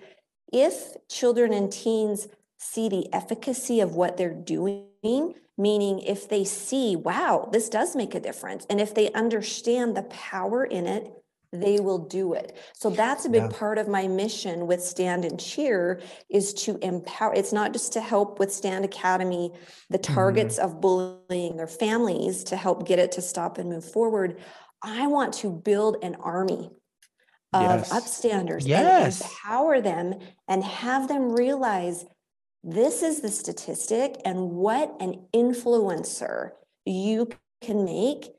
if 0.54 0.94
children 1.10 1.52
and 1.52 1.72
teens 1.72 2.28
see 2.60 2.88
the 2.88 3.12
efficacy 3.14 3.80
of 3.80 3.96
what 3.96 4.16
they're 4.18 4.34
doing 4.34 5.34
meaning 5.58 6.00
if 6.00 6.30
they 6.30 6.44
see 6.44 6.96
wow 6.96 7.50
this 7.52 7.68
does 7.70 7.96
make 7.96 8.14
a 8.14 8.20
difference 8.20 8.66
and 8.70 8.80
if 8.80 8.94
they 8.94 9.12
understand 9.14 9.98
the 9.98 10.04
power 10.04 10.64
in 10.64 10.86
it 10.86 11.12
they 11.52 11.80
will 11.80 11.98
do 11.98 12.34
it. 12.34 12.58
So 12.74 12.90
that's 12.90 13.26
a 13.26 13.30
big 13.30 13.44
Yeah. 13.44 13.50
part 13.50 13.78
of 13.78 13.88
my 13.88 14.08
mission 14.08 14.68
with 14.68 14.82
Stand 14.84 15.26
and 15.26 15.40
Cheer 15.40 16.02
is 16.30 16.54
to 16.66 16.78
empower. 16.82 17.34
It's 17.34 17.52
not 17.52 17.74
just 17.74 17.92
to 17.94 18.02
help 18.02 18.40
with 18.40 18.54
Stand 18.54 18.86
Academy, 18.86 19.52
the 19.90 20.00
Mm-hmm. 20.00 20.14
targets 20.14 20.58
of 20.58 20.80
bullying 20.80 21.58
their 21.58 21.68
families 21.68 22.44
to 22.46 22.56
help 22.56 22.88
get 22.88 23.00
it 23.00 23.12
to 23.14 23.22
stop 23.22 23.58
and 23.58 23.70
move 23.70 23.84
forward. 23.90 24.40
I 24.82 25.08
want 25.08 25.34
to 25.36 25.52
build 25.52 25.98
an 26.02 26.16
army 26.16 26.72
of 27.54 27.62
Yes. 27.62 27.92
upstanders 27.92 28.66
Yes. 28.66 29.22
and 29.22 29.30
empower 29.32 29.82
them 29.82 30.20
and 30.48 30.64
have 30.64 31.10
them 31.10 31.34
realize 31.34 32.06
this 32.64 33.04
is 33.04 33.20
the 33.22 33.30
statistic 33.30 34.22
and 34.24 34.52
what 34.52 34.96
an 35.02 35.26
influencer 35.34 36.52
you 36.86 37.28
can 37.62 37.84
make 37.84 38.32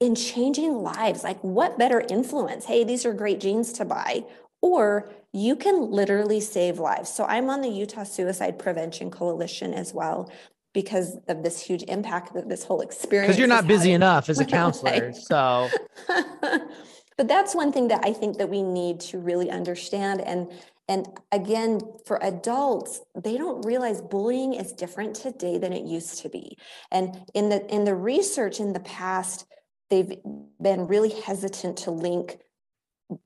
in 0.00 0.14
changing 0.14 0.82
lives. 0.82 1.24
Like, 1.24 1.42
what 1.42 1.78
better 1.78 2.04
influence? 2.08 2.64
Hey, 2.64 2.84
these 2.84 3.04
are 3.04 3.12
great 3.12 3.40
jeans 3.40 3.72
to 3.74 3.84
buy. 3.84 4.24
Or 4.60 5.10
you 5.32 5.56
can 5.56 5.90
literally 5.90 6.40
save 6.40 6.78
lives. 6.78 7.10
So, 7.10 7.24
I'm 7.24 7.50
on 7.50 7.60
the 7.60 7.68
Utah 7.68 8.04
Suicide 8.04 8.58
Prevention 8.58 9.10
Coalition 9.10 9.72
as 9.74 9.94
well 9.94 10.30
because 10.74 11.16
of 11.28 11.42
this 11.42 11.60
huge 11.60 11.82
impact 11.84 12.34
that 12.34 12.48
this 12.48 12.64
whole 12.64 12.80
experience. 12.80 13.28
Because 13.28 13.38
you're 13.38 13.48
not 13.48 13.66
busy 13.66 13.90
had. 13.90 13.96
enough 13.96 14.28
as 14.28 14.38
a 14.38 14.44
counselor. 14.58 15.12
So 15.12 15.68
but 16.08 17.26
that's 17.26 17.54
one 17.54 17.72
thing 17.72 17.88
that 17.88 18.04
I 18.04 18.12
think 18.12 18.38
that 18.38 18.48
we 18.48 18.62
need 18.62 19.00
to 19.00 19.18
really 19.18 19.50
understand. 19.50 20.20
And 20.20 20.48
and 20.90 21.06
again, 21.32 21.80
for 22.06 22.18
adults, 22.22 23.02
they 23.14 23.36
don't 23.36 23.66
realize 23.66 24.00
bullying 24.00 24.54
is 24.54 24.72
different 24.72 25.14
today 25.16 25.58
than 25.58 25.72
it 25.72 25.84
used 25.84 26.22
to 26.22 26.28
be. 26.28 26.56
And 26.90 27.24
in 27.34 27.48
the 27.48 27.66
in 27.74 27.84
the 27.84 27.94
research 27.94 28.60
in 28.60 28.72
the 28.72 28.80
past, 28.80 29.46
they've 29.90 30.12
been 30.60 30.86
really 30.86 31.10
hesitant 31.10 31.76
to 31.78 31.90
link 31.90 32.38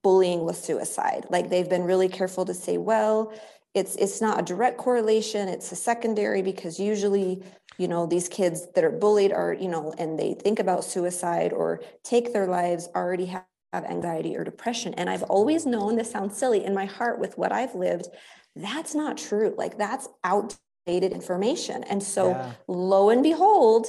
bullying 0.01 0.45
with 0.45 0.55
suicide. 0.57 1.25
Like 1.29 1.49
they've 1.49 1.69
been 1.69 1.83
really 1.83 2.07
careful 2.09 2.45
to 2.45 2.53
say, 2.53 2.77
well, 2.77 3.33
it's 3.73 3.95
it's 3.95 4.21
not 4.21 4.39
a 4.39 4.43
direct 4.43 4.77
correlation, 4.77 5.47
it's 5.47 5.71
a 5.71 5.75
secondary 5.75 6.41
because 6.41 6.79
usually, 6.79 7.43
you 7.77 7.87
know, 7.87 8.05
these 8.05 8.29
kids 8.29 8.67
that 8.75 8.83
are 8.83 8.91
bullied 8.91 9.33
are, 9.33 9.53
you 9.53 9.67
know, 9.67 9.93
and 9.97 10.17
they 10.17 10.35
think 10.35 10.59
about 10.59 10.83
suicide 10.85 11.51
or 11.51 11.81
take 12.03 12.33
their 12.33 12.47
lives 12.47 12.87
already 12.95 13.25
have 13.25 13.45
have 13.73 13.85
anxiety 13.85 14.37
or 14.37 14.43
depression. 14.43 14.93
And 14.93 15.09
I've 15.09 15.23
always 15.23 15.65
known 15.65 15.95
this 15.95 16.11
sounds 16.11 16.37
silly 16.37 16.63
in 16.63 16.75
my 16.75 16.85
heart 16.85 17.17
with 17.19 17.39
what 17.39 17.51
I've 17.51 17.73
lived. 17.73 18.07
That's 18.55 18.93
not 18.93 19.17
true. 19.17 19.55
Like 19.57 19.79
that's 19.79 20.07
outdated 20.23 21.11
information. 21.11 21.83
And 21.85 22.03
so 22.03 22.35
Yeah. 22.35 22.51
lo 22.67 23.09
and 23.09 23.23
behold, 23.23 23.87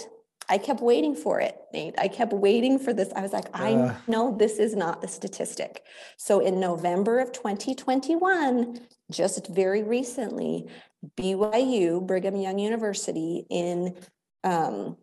I 0.49 0.59
kept 0.59 0.81
waiting 0.81 1.15
for 1.17 1.41
it, 1.41 1.57
Nate. 1.73 1.95
I 1.99 2.09
kept 2.09 2.33
waiting 2.33 2.79
for 2.79 2.93
this. 2.93 3.13
I 3.17 3.23
was 3.23 3.33
like, 3.33 3.47
I 3.55 3.97
know 4.07 4.37
this 4.37 4.59
is 4.59 4.75
not 4.75 5.01
the 5.01 5.09
statistic. 5.09 5.83
So 6.17 6.41
in 6.41 6.61
November 6.61 7.21
of 7.21 7.33
2021, 7.33 8.81
just 9.11 9.49
very 9.49 9.83
recently, 9.83 10.69
BYU, 11.17 12.07
Brigham 12.07 12.37
Young 12.37 12.59
University, 12.59 13.47
in 13.51 13.97
um, 14.43 14.97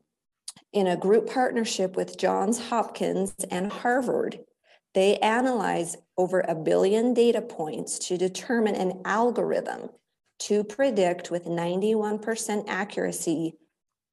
in 0.74 0.88
a 0.88 0.98
group 0.98 1.30
partnership 1.30 1.96
with 1.96 2.18
Johns 2.18 2.60
Hopkins 2.70 3.34
and 3.50 3.72
Harvard, 3.72 4.40
they 4.94 5.18
analyzed 5.18 5.98
over 6.18 6.42
a 6.42 6.56
billion 6.56 7.14
data 7.14 7.42
points 7.42 8.00
to 8.08 8.18
determine 8.18 8.76
an 8.76 9.02
algorithm 9.04 9.90
to 10.40 10.64
predict 10.64 11.30
with 11.30 11.46
91% 11.46 12.66
accuracy 12.68 13.56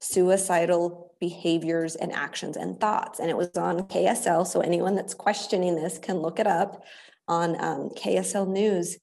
suicidal 0.00 1.12
behaviors 1.20 1.96
and 1.96 2.12
actions 2.12 2.56
and 2.56 2.80
thoughts. 2.80 3.18
And 3.18 3.28
it 3.30 3.36
was 3.36 3.50
on 3.56 3.80
KSL. 3.82 4.46
So 4.46 4.60
anyone 4.60 4.94
that's 4.94 5.14
questioning 5.14 5.74
this 5.74 5.98
can 5.98 6.18
look 6.18 6.38
it 6.38 6.46
up 6.46 6.84
on 7.26 7.56
um, 7.62 7.90
KSL 7.90 8.48
News. 8.48 8.98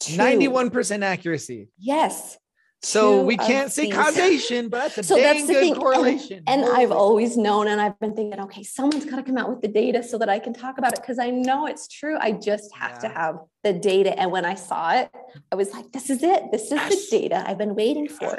Two- 0.00 0.16
91% 0.16 1.02
accuracy. 1.02 1.68
Yes. 1.78 2.38
So 2.80 3.24
we 3.24 3.36
can't 3.36 3.72
say 3.72 3.86
these- 3.86 3.94
causation, 3.94 4.68
but 4.68 4.94
that's 4.94 4.98
a 4.98 5.02
So 5.02 5.16
dang 5.16 5.24
that's 5.24 5.46
the 5.48 5.52
good 5.54 5.60
thing. 5.62 5.72
and- 5.72 5.82
correlation. 5.82 6.42
And, 6.46 6.60
Holy- 6.62 6.76
I've 6.76 6.92
always 6.92 7.36
known, 7.36 7.66
and 7.66 7.80
I've 7.80 7.98
been 7.98 8.14
thinking, 8.14 8.38
okay, 8.42 8.62
someone's 8.62 9.04
got 9.04 9.16
to 9.16 9.24
come 9.24 9.36
out 9.36 9.48
with 9.50 9.62
the 9.62 9.66
data 9.68 10.00
so 10.04 10.16
that 10.18 10.28
I 10.28 10.38
can 10.38 10.52
talk 10.52 10.78
about 10.78 10.92
it 10.92 11.00
because 11.00 11.18
I 11.18 11.30
know 11.30 11.66
it's 11.66 11.88
true. 11.88 12.16
I 12.20 12.30
just 12.32 12.72
have 12.76 13.00
to 13.00 13.08
have 13.08 13.38
the 13.64 13.72
data. 13.72 14.16
And 14.16 14.30
when 14.30 14.44
I 14.44 14.54
saw 14.54 14.92
it, 14.94 15.10
I 15.50 15.56
was 15.56 15.72
like, 15.72 15.90
this 15.90 16.08
is 16.08 16.22
it. 16.22 16.52
This 16.52 16.66
is 16.66 16.72
Yes. 16.72 17.10
the 17.10 17.18
data 17.18 17.42
I've 17.44 17.58
been 17.58 17.74
waiting 17.74 18.06
for. 18.08 18.38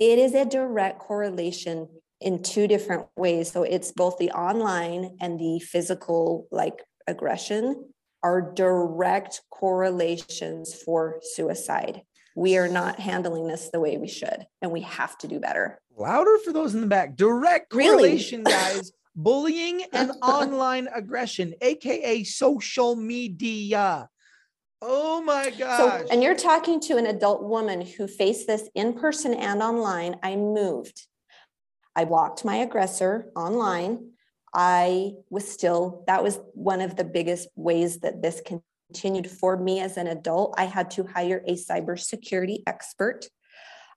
It 0.00 0.18
is 0.18 0.34
a 0.34 0.46
direct 0.46 0.98
correlation 0.98 1.86
in 2.22 2.42
two 2.42 2.66
different 2.66 3.06
ways. 3.16 3.52
So 3.52 3.62
it's 3.62 3.92
both 3.92 4.16
the 4.16 4.30
online 4.30 5.18
and 5.20 5.38
the 5.38 5.60
physical, 5.60 6.48
like 6.50 6.82
aggression, 7.06 7.92
are 8.22 8.40
direct 8.40 9.42
correlations 9.50 10.74
for 10.74 11.20
suicide. 11.22 12.00
We 12.34 12.56
are 12.56 12.68
not 12.68 12.98
handling 12.98 13.46
this 13.46 13.68
the 13.70 13.80
way 13.80 13.98
we 13.98 14.08
should, 14.08 14.46
and 14.62 14.72
we 14.72 14.80
have 14.82 15.18
to 15.18 15.28
do 15.28 15.38
better. 15.38 15.80
Louder 15.96 16.38
for 16.38 16.52
those 16.52 16.74
in 16.74 16.80
the 16.80 16.86
back. 16.86 17.16
Direct 17.16 17.72
Really? 17.74 18.08
correlation, 18.08 18.42
guys. 18.44 18.92
Bullying 19.14 19.82
and 19.92 20.12
online 20.22 20.88
aggression, 20.94 21.52
aka 21.60 22.24
social 22.24 22.96
media. 22.96 24.08
Oh 24.82 25.20
my 25.20 25.50
gosh. 25.50 25.78
So, 25.78 26.06
and 26.10 26.22
you're 26.22 26.34
talking 26.34 26.80
to 26.80 26.96
an 26.96 27.06
adult 27.06 27.42
woman 27.42 27.82
who 27.82 28.06
faced 28.06 28.46
this 28.46 28.68
in 28.74 28.94
person 28.94 29.34
and 29.34 29.62
online. 29.62 30.16
I 30.22 30.36
moved. 30.36 31.06
I 31.94 32.04
blocked 32.04 32.44
my 32.44 32.56
aggressor 32.56 33.30
online. 33.36 34.12
I 34.54 35.12
was 35.28 35.46
still, 35.46 36.04
that 36.06 36.22
was 36.22 36.40
one 36.54 36.80
of 36.80 36.96
the 36.96 37.04
biggest 37.04 37.48
ways 37.56 38.00
that 38.00 38.22
this 38.22 38.40
continued 38.40 39.30
for 39.30 39.56
me 39.56 39.80
as 39.80 39.96
an 39.96 40.06
adult. 40.06 40.54
I 40.56 40.64
had 40.64 40.90
to 40.92 41.04
hire 41.04 41.44
a 41.46 41.54
cybersecurity 41.54 42.62
expert. 42.66 43.26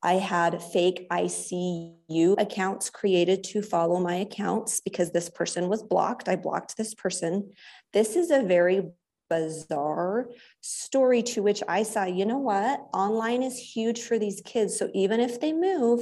I 0.03 0.15
had 0.15 0.61
fake 0.61 1.07
ICU 1.09 2.35
accounts 2.37 2.89
created 2.89 3.43
to 3.45 3.61
follow 3.61 4.01
my 4.01 4.15
accounts 4.15 4.81
because 4.81 5.11
this 5.11 5.29
person 5.29 5.69
was 5.69 5.81
blocked. 5.81 6.27
I 6.27 6.35
blocked 6.35 6.75
this 6.75 6.93
person. 6.93 7.51
This 7.93 8.17
is 8.17 8.29
a 8.29 8.43
very 8.43 8.91
bizarre 9.33 10.17
story 10.61 11.21
to 11.31 11.41
which 11.47 11.61
I 11.67 11.83
saw, 11.83 12.03
you 12.05 12.25
know 12.25 12.37
what? 12.51 12.75
Online 12.93 13.41
is 13.49 13.57
huge 13.75 14.01
for 14.07 14.17
these 14.19 14.41
kids. 14.51 14.77
So 14.79 14.89
even 14.93 15.19
if 15.27 15.33
they 15.41 15.53
move 15.53 15.99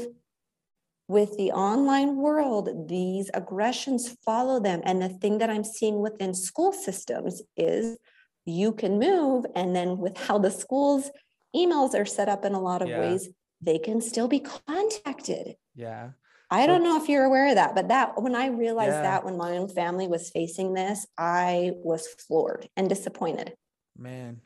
with 1.07 1.31
the 1.37 1.51
online 1.51 2.11
world, 2.27 2.65
these 2.87 3.27
aggressions 3.41 4.03
follow 4.25 4.57
them. 4.59 4.79
And 4.87 5.01
the 5.01 5.09
thing 5.21 5.37
that 5.39 5.49
I'm 5.49 5.63
seeing 5.63 5.97
within 6.07 6.33
school 6.33 6.71
systems 6.71 7.41
is 7.57 7.97
you 8.45 8.71
can 8.81 8.93
move, 9.09 9.45
and 9.59 9.75
then 9.75 9.89
with 10.03 10.17
how 10.17 10.37
the 10.39 10.49
schools' 10.63 11.11
emails 11.55 11.93
are 11.99 12.05
set 12.17 12.29
up 12.33 12.43
in 12.45 12.53
a 12.53 12.61
lot 12.69 12.81
of 12.81 12.89
Yeah. 12.89 12.99
ways, 13.01 13.23
they 13.61 13.77
can 13.87 14.01
still 14.01 14.27
be 14.27 14.39
contacted. 14.39 15.45
yeah. 15.75 16.05
I 16.53 16.67
don't 16.67 16.83
know 16.83 17.01
if 17.01 17.07
you're 17.07 17.23
aware 17.23 17.47
of 17.47 17.55
that, 17.55 17.73
but 17.73 17.87
that 17.87 18.21
when 18.21 18.35
I 18.35 18.47
realized 18.47 18.91
Yeah. 18.91 19.03
that 19.03 19.23
when 19.23 19.37
my 19.37 19.57
own 19.57 19.69
family 19.69 20.07
was 20.07 20.29
facing 20.29 20.73
this, 20.73 21.07
I 21.17 21.71
was 21.77 22.05
floored 22.07 22.69
and 22.75 22.89
disappointed. 22.89 23.55
Man. 23.97 24.41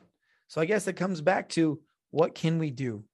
So 0.46 0.60
I 0.60 0.66
guess 0.66 0.86
it 0.86 0.94
comes 0.94 1.20
back 1.20 1.48
to 1.50 1.80
what 2.12 2.36
can 2.36 2.58
we 2.58 2.70
do 2.70 3.04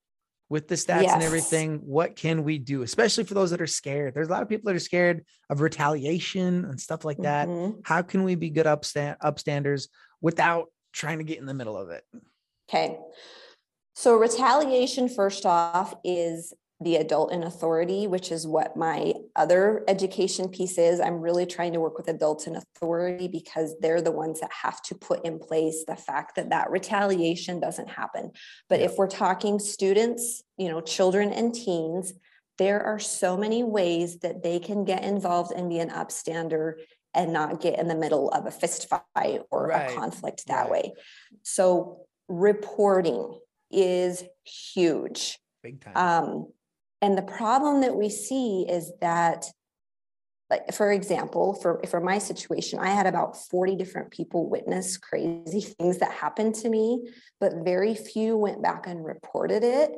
with 0.50 0.68
the 0.68 0.74
stats 0.74 1.08
and 1.08 1.22
everything? 1.22 1.78
What 1.78 2.14
can 2.14 2.44
we 2.44 2.58
do, 2.58 2.82
especially 2.82 3.24
for 3.24 3.32
those 3.32 3.50
that 3.52 3.62
are 3.62 3.66
scared? 3.66 4.12
There's 4.12 4.28
a 4.28 4.30
lot 4.30 4.42
of 4.42 4.50
people 4.50 4.68
that 4.68 4.76
are 4.76 4.80
scared 4.80 5.24
of 5.48 5.62
retaliation 5.62 6.66
and 6.66 6.78
stuff 6.78 7.06
like 7.06 7.16
that. 7.22 7.48
Mhm. 7.48 7.80
How 7.86 8.02
can 8.02 8.24
we 8.24 8.34
be 8.34 8.50
good 8.50 8.66
upstand 8.66 9.16
upstanders 9.20 9.88
without 10.20 10.70
trying 10.92 11.18
to 11.18 11.24
get 11.24 11.38
in 11.38 11.46
the 11.46 11.54
middle 11.54 11.78
of 11.78 11.88
it? 11.88 12.04
Okay. 12.68 12.98
So 13.94 14.16
retaliation, 14.16 15.08
first 15.08 15.46
off, 15.46 15.94
is 16.04 16.52
the 16.82 16.96
adult 16.96 17.32
in 17.32 17.42
authority, 17.42 18.06
which 18.06 18.32
is 18.32 18.46
what 18.46 18.76
my 18.76 19.14
other 19.36 19.84
education 19.88 20.48
piece 20.48 20.78
is. 20.78 21.00
I'm 21.00 21.20
really 21.20 21.46
trying 21.46 21.72
to 21.74 21.80
work 21.80 21.96
with 21.96 22.08
adults 22.08 22.46
in 22.46 22.56
authority 22.56 23.28
because 23.28 23.74
they're 23.80 24.00
the 24.02 24.10
ones 24.12 24.40
that 24.40 24.50
have 24.52 24.82
to 24.82 24.94
put 24.94 25.24
in 25.24 25.38
place 25.38 25.84
the 25.86 25.96
fact 25.96 26.36
that 26.36 26.50
that 26.50 26.70
retaliation 26.70 27.60
doesn't 27.60 27.88
happen. 27.88 28.32
But 28.68 28.80
Yeah. 28.80 28.86
if 28.86 28.96
we're 28.96 29.08
talking 29.08 29.58
students, 29.58 30.42
you 30.56 30.68
know, 30.68 30.80
children 30.80 31.32
and 31.32 31.54
teens, 31.54 32.12
there 32.58 32.82
are 32.82 32.98
so 32.98 33.36
many 33.36 33.64
ways 33.64 34.18
that 34.20 34.42
they 34.42 34.58
can 34.58 34.84
get 34.84 35.02
involved 35.04 35.52
and 35.52 35.68
be 35.68 35.78
an 35.78 35.90
upstander 35.90 36.74
and 37.14 37.32
not 37.32 37.60
get 37.60 37.78
in 37.78 37.88
the 37.88 37.94
middle 37.94 38.30
of 38.30 38.46
a 38.46 38.50
fist 38.50 38.88
fight 38.88 39.40
or 39.50 39.68
Right, 39.68 39.90
a 39.90 39.94
conflict 39.94 40.46
that 40.46 40.62
right. 40.62 40.70
way. 40.70 40.92
So 41.42 42.06
reporting 42.28 43.38
is 43.70 44.24
huge. 44.44 45.38
Big 45.62 45.80
time. 45.80 45.96
Um, 45.96 46.52
and 47.02 47.18
the 47.18 47.22
problem 47.22 47.80
that 47.80 47.96
we 47.96 48.08
see 48.08 48.64
is 48.68 48.92
that, 49.00 49.46
like, 50.48 50.72
for 50.72 50.92
example, 50.92 51.54
for, 51.54 51.82
for 51.88 52.00
my 52.00 52.18
situation, 52.18 52.78
I 52.78 52.90
had 52.90 53.06
about 53.06 53.36
40 53.36 53.74
different 53.74 54.12
people 54.12 54.48
witness 54.48 54.96
crazy 54.96 55.60
things 55.78 55.98
that 55.98 56.12
happened 56.12 56.54
to 56.56 56.70
me, 56.70 57.10
but 57.40 57.64
very 57.64 57.94
few 57.94 58.36
went 58.36 58.62
back 58.62 58.86
and 58.86 59.04
reported 59.04 59.64
it. 59.64 59.90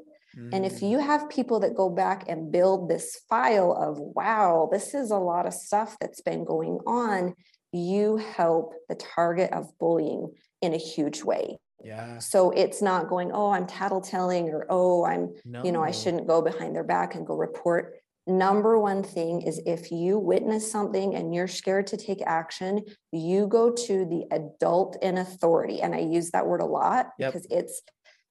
And 0.50 0.64
if 0.64 0.80
Mm, 0.80 0.82
you 0.82 0.98
have 0.98 1.28
people 1.28 1.60
that 1.60 1.74
go 1.74 1.90
back 1.90 2.24
and 2.28 2.50
build 2.50 2.88
this 2.88 3.20
file 3.28 3.72
of, 3.72 3.98
wow, 3.98 4.68
this 4.72 4.94
is 4.94 5.10
a 5.10 5.16
lot 5.18 5.46
of 5.46 5.52
stuff 5.52 5.96
that's 6.00 6.22
been 6.22 6.44
going 6.44 6.78
on, 6.86 7.34
you 7.72 8.16
help 8.16 8.72
the 8.88 8.94
target 8.94 9.52
of 9.52 9.76
bullying 9.78 10.32
in 10.62 10.72
a 10.72 10.78
huge 10.78 11.22
way. 11.24 11.58
Yeah. 11.84 12.18
So 12.18 12.50
it's 12.50 12.80
not 12.80 13.08
going, 13.08 13.30
oh, 13.32 13.50
I'm 13.50 13.66
tattletelling 13.66 14.48
or 14.48 14.66
oh, 14.70 15.04
I'm, 15.04 15.34
you 15.64 15.72
know, 15.72 15.82
I 15.82 15.90
shouldn't 15.90 16.26
go 16.26 16.40
behind 16.42 16.74
their 16.74 16.84
back 16.84 17.14
and 17.14 17.26
go 17.26 17.36
report. 17.36 17.96
Number 18.26 18.78
one 18.78 19.02
thing 19.02 19.42
is 19.42 19.60
if 19.66 19.92
you 19.92 20.18
witness 20.18 20.70
something 20.70 21.14
and 21.14 21.34
you're 21.34 21.46
scared 21.48 21.86
to 21.88 21.98
take 21.98 22.22
action, 22.22 22.82
you 23.12 23.46
go 23.46 23.70
to 23.70 24.06
the 24.06 24.24
adult 24.34 24.96
in 25.02 25.18
authority. 25.18 25.82
And 25.82 25.94
I 25.94 25.98
use 25.98 26.30
that 26.30 26.46
word 26.46 26.62
a 26.62 26.66
lot 26.66 27.10
Yep. 27.18 27.32
because 27.32 27.46
it's 27.50 27.82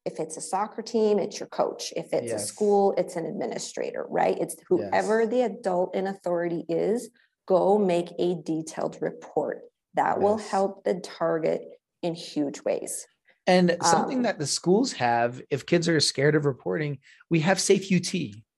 if 0.05 0.19
it's 0.19 0.35
a 0.35 0.41
soccer 0.41 0.81
team, 0.81 1.17
it's 1.17 1.39
your 1.39 1.47
coach. 1.47 1.93
If 1.95 2.11
it's 2.11 2.33
a 2.33 2.39
school, 2.39 2.93
it's 2.97 3.15
an 3.15 3.25
administrator, 3.25 4.05
right? 4.09 4.37
It's 4.37 4.55
Yes. 4.55 4.65
whoever 4.67 5.25
the 5.25 5.43
adult 5.43 5.95
in 5.95 6.07
authority 6.07 6.65
is, 6.67 7.09
go 7.47 7.77
make 7.77 8.11
a 8.19 8.35
detailed 8.35 8.97
report. 8.99 9.61
That 9.93 10.19
will 10.19 10.37
help 10.37 10.83
the 10.83 10.95
target 10.95 11.61
in 12.01 12.15
huge 12.15 12.61
ways. 12.63 13.07
And 13.45 13.75
something 13.81 14.17
Um, 14.17 14.23
that 14.23 14.39
the 14.39 14.47
schools 14.47 14.93
have, 14.93 15.41
if 15.49 15.65
kids 15.65 15.89
are 15.89 15.99
scared 15.99 16.35
of 16.35 16.45
reporting, 16.45 16.99
we 17.29 17.41
have 17.41 17.59
Safe 17.59 17.91
UT 17.91 18.13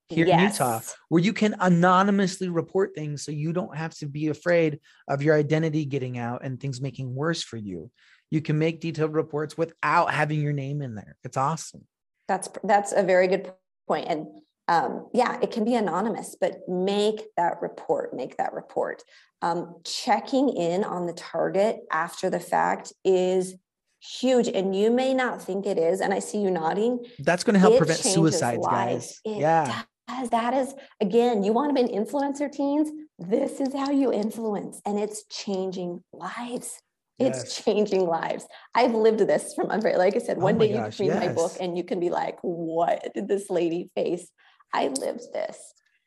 here 0.10 0.28
in 0.28 0.40
Utah, 0.40 0.82
where 1.10 1.24
you 1.24 1.34
can 1.34 1.56
anonymously 1.60 2.50
report 2.50 2.94
things 2.94 3.24
so 3.24 3.32
you 3.32 3.52
don't 3.52 3.76
have 3.76 3.96
to 3.96 4.06
be 4.06 4.28
afraid 4.28 4.80
of 5.08 5.24
your 5.24 5.36
identity 5.36 5.86
getting 5.86 6.20
out 6.20 6.44
and 6.44 6.60
things 6.60 6.80
making 6.80 7.16
worse 7.16 7.42
for 7.42 7.58
you. 7.58 7.90
You 8.30 8.42
can 8.42 8.60
make 8.60 8.80
detailed 8.80 9.14
reports 9.14 9.58
without 9.58 10.14
having 10.14 10.42
your 10.42 10.54
name 10.54 10.82
in 10.82 10.94
there. 10.94 11.16
It's 11.24 11.38
awesome. 11.38 11.86
That's, 12.28 12.50
that's 12.64 12.92
a 12.92 13.02
very 13.02 13.28
good 13.28 13.52
point. 13.88 14.08
And 14.08 14.28
um, 14.68 15.08
yeah, 15.14 15.40
it 15.42 15.52
can 15.52 15.64
be 15.64 15.76
anonymous, 15.76 16.36
but 16.40 16.68
make 16.68 17.22
that 17.38 17.62
report, 17.62 18.16
make 18.16 18.38
that 18.38 18.54
report. 18.54 19.04
Um, 19.42 19.76
checking 19.84 20.50
in 20.50 20.84
on 20.84 21.06
the 21.06 21.14
target 21.14 21.82
after 21.92 22.30
the 22.30 22.40
fact 22.40 22.94
is 23.04 23.56
huge. 24.20 24.48
And 24.48 24.76
you 24.76 24.92
may 24.92 25.14
not 25.14 25.42
think 25.42 25.66
it 25.66 25.78
is. 25.78 26.02
And 26.02 26.14
I 26.14 26.20
see 26.20 26.40
you 26.40 26.52
nodding. 26.52 27.04
That's 27.20 27.44
going 27.44 27.56
to 27.56 27.60
help 27.60 27.78
prevent 27.78 28.00
suicides, 28.00 28.64
lives. 28.64 29.22
guys. 29.26 29.36
It 29.36 29.40
yeah. 29.42 29.84
does. 30.08 30.30
That 30.30 30.54
is, 30.54 30.74
again, 31.02 31.44
you 31.44 31.52
want 31.52 31.76
to 31.76 31.84
be 31.84 31.92
an 31.92 32.06
influencer 32.06 32.52
teens. 32.52 32.90
This 33.18 33.60
is 33.60 33.74
how 33.74 33.92
you 33.92 34.14
influence, 34.14 34.82
and 34.86 35.00
it's 35.00 35.26
changing 35.28 36.04
lives. 36.14 36.80
It's 37.18 37.44
Yes. 37.44 37.64
changing 37.64 38.06
lives. 38.06 38.46
I've 38.74 38.94
lived 38.94 39.22
this 39.22 39.54
from 39.54 39.72
under, 39.72 39.90
like 39.98 40.16
I 40.16 40.20
said, 40.20 40.38
Oh 40.38 40.42
one 40.42 40.58
my 40.58 40.68
day 40.68 40.74
you 40.74 40.92
can 40.92 41.08
read 41.08 41.28
my 41.28 41.34
book 41.34 41.54
and 41.62 41.78
you 41.78 41.84
can 41.84 42.00
be 42.00 42.10
like, 42.10 42.38
what 42.42 43.14
did 43.14 43.28
this 43.30 43.50
lady 43.50 43.90
face? 43.96 44.30
I 44.74 44.90
lived 44.90 45.32
this. 45.32 45.58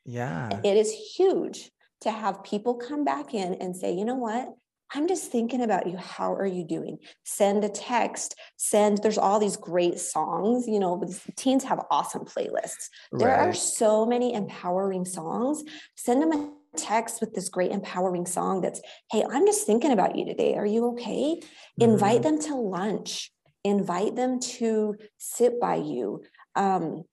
Yeah. 0.05 0.49
It 0.63 0.77
is 0.77 0.91
huge 1.17 1.71
to 2.01 2.11
have 2.11 2.43
people 2.43 2.75
come 2.75 3.03
back 3.05 3.33
in 3.33 3.55
and 3.55 3.75
say, 3.75 3.91
you 3.93 4.05
know 4.05 4.15
what? 4.15 4.53
I'm 4.91 5.07
just 5.07 5.31
thinking 5.31 5.61
about 5.61 5.87
you. 5.87 5.97
How 5.97 6.33
are 6.33 6.45
you 6.45 6.63
doing? 6.63 6.97
Send 7.23 7.63
a 7.63 7.69
text, 7.69 8.35
send, 8.57 8.99
there's 9.03 9.19
all 9.19 9.39
these 9.39 9.55
great 9.57 9.99
songs, 9.99 10.67
you 10.67 10.79
know, 10.79 11.03
teens 11.35 11.63
have 11.63 11.85
awesome 11.91 12.25
playlists. 12.25 12.89
There 13.11 13.35
are 13.35 13.53
so 13.53 14.05
many 14.05 14.33
empowering 14.33 15.05
songs. 15.05 15.63
Send 15.95 16.21
them 16.21 16.31
a 16.31 16.51
text 16.75 17.21
with 17.21 17.33
this 17.33 17.49
great 17.49 17.71
empowering 17.71 18.25
song 18.25 18.61
that's, 18.61 18.81
hey, 19.11 19.23
I'm 19.29 19.45
just 19.45 19.65
thinking 19.65 19.91
about 19.91 20.15
you 20.15 20.25
today. 20.25 20.55
Are 20.55 20.65
you 20.65 20.87
okay? 20.93 21.39
Invite 21.79 22.21
Mhm. 22.21 22.23
them 22.23 22.39
to 22.39 22.55
lunch, 22.55 23.31
invite 23.63 24.15
them 24.15 24.39
to 24.39 24.95
sit 25.17 25.59
by 25.59 25.75
you. 25.75 26.23
Um, 26.55 27.03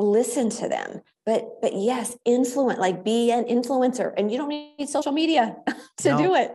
listen 0.00 0.50
to 0.50 0.68
them 0.68 1.02
but 1.26 1.60
but 1.62 1.72
yes 1.74 2.16
influence 2.24 2.78
like 2.78 3.04
be 3.04 3.30
an 3.32 3.44
influencer 3.44 4.12
and 4.16 4.30
you 4.30 4.36
don't 4.38 4.48
need 4.48 4.88
social 4.88 5.12
media 5.12 5.56
to 5.98 6.10
No. 6.10 6.18
do 6.18 6.34
it 6.34 6.52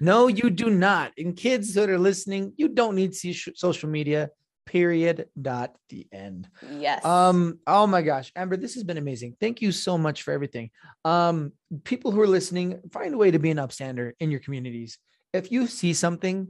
No, 0.00 0.26
you 0.26 0.50
do 0.50 0.68
not. 0.70 1.12
And 1.16 1.36
kids 1.36 1.74
that 1.74 1.88
are 1.88 1.98
listening, 2.10 2.52
you 2.56 2.68
don't 2.68 2.96
need 2.96 3.14
social 3.14 3.88
media. 3.88 4.28
Period. 4.66 5.28
Dot. 5.40 5.70
The 5.88 6.06
end. 6.10 6.48
yes 6.80 7.04
Um. 7.04 7.60
Oh 7.66 7.86
my 7.86 8.02
gosh, 8.02 8.32
Amber, 8.34 8.56
this 8.56 8.74
has 8.74 8.82
been 8.82 8.98
amazing. 8.98 9.36
Thank 9.40 9.62
you 9.62 9.70
so 9.72 9.96
much 9.96 10.22
for 10.24 10.32
everything. 10.32 10.70
Um. 11.04 11.52
People 11.84 12.10
who 12.12 12.20
are 12.20 12.32
listening, 12.38 12.80
find 12.92 13.14
a 13.14 13.18
way 13.22 13.30
to 13.30 13.38
be 13.38 13.50
an 13.54 13.58
upstander 13.58 14.12
in 14.18 14.30
your 14.32 14.40
communities. 14.40 14.98
If 15.32 15.52
you 15.52 15.66
see 15.68 15.92
something, 15.94 16.48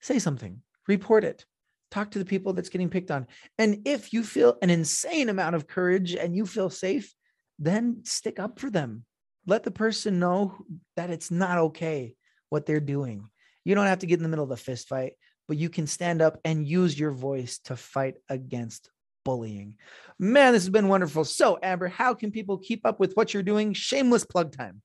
say 0.00 0.18
something. 0.20 0.62
Report 0.86 1.24
it. 1.24 1.44
Talk 1.90 2.10
to 2.12 2.18
the 2.18 2.24
people 2.24 2.52
that's 2.52 2.68
getting 2.68 2.90
picked 2.90 3.10
on. 3.10 3.26
And 3.58 3.82
if 3.86 4.12
you 4.12 4.22
feel 4.24 4.56
an 4.62 4.70
insane 4.70 5.28
amount 5.28 5.54
of 5.54 5.68
courage 5.68 6.14
and 6.14 6.34
you 6.34 6.46
feel 6.46 6.70
safe, 6.70 7.14
then 7.58 8.00
stick 8.04 8.38
up 8.38 8.58
for 8.58 8.70
them. 8.70 9.04
Let 9.46 9.62
the 9.62 9.70
person 9.70 10.18
know 10.18 10.56
that 10.96 11.10
it's 11.10 11.30
not 11.30 11.58
okay 11.58 12.14
what 12.50 12.66
they're 12.66 12.80
doing. 12.80 13.28
You 13.64 13.74
don't 13.74 13.86
have 13.86 14.00
to 14.00 14.06
get 14.06 14.18
in 14.18 14.22
the 14.22 14.28
middle 14.28 14.44
of 14.44 14.50
the 14.50 14.56
fist 14.56 14.88
fight, 14.88 15.14
but 15.48 15.56
you 15.56 15.68
can 15.68 15.86
stand 15.86 16.20
up 16.20 16.38
and 16.44 16.66
use 16.66 16.98
your 16.98 17.12
voice 17.12 17.58
to 17.64 17.76
fight 17.76 18.14
against 18.28 18.90
bullying. 19.24 19.74
Man, 20.18 20.52
this 20.52 20.62
has 20.62 20.70
been 20.70 20.88
wonderful. 20.88 21.24
So, 21.24 21.58
Amber, 21.62 21.88
how 21.88 22.14
can 22.14 22.30
people 22.30 22.58
keep 22.58 22.86
up 22.86 23.00
with 23.00 23.14
what 23.14 23.34
you're 23.34 23.42
doing? 23.42 23.72
Shameless 23.72 24.24
plug 24.24 24.56
time. 24.56 24.82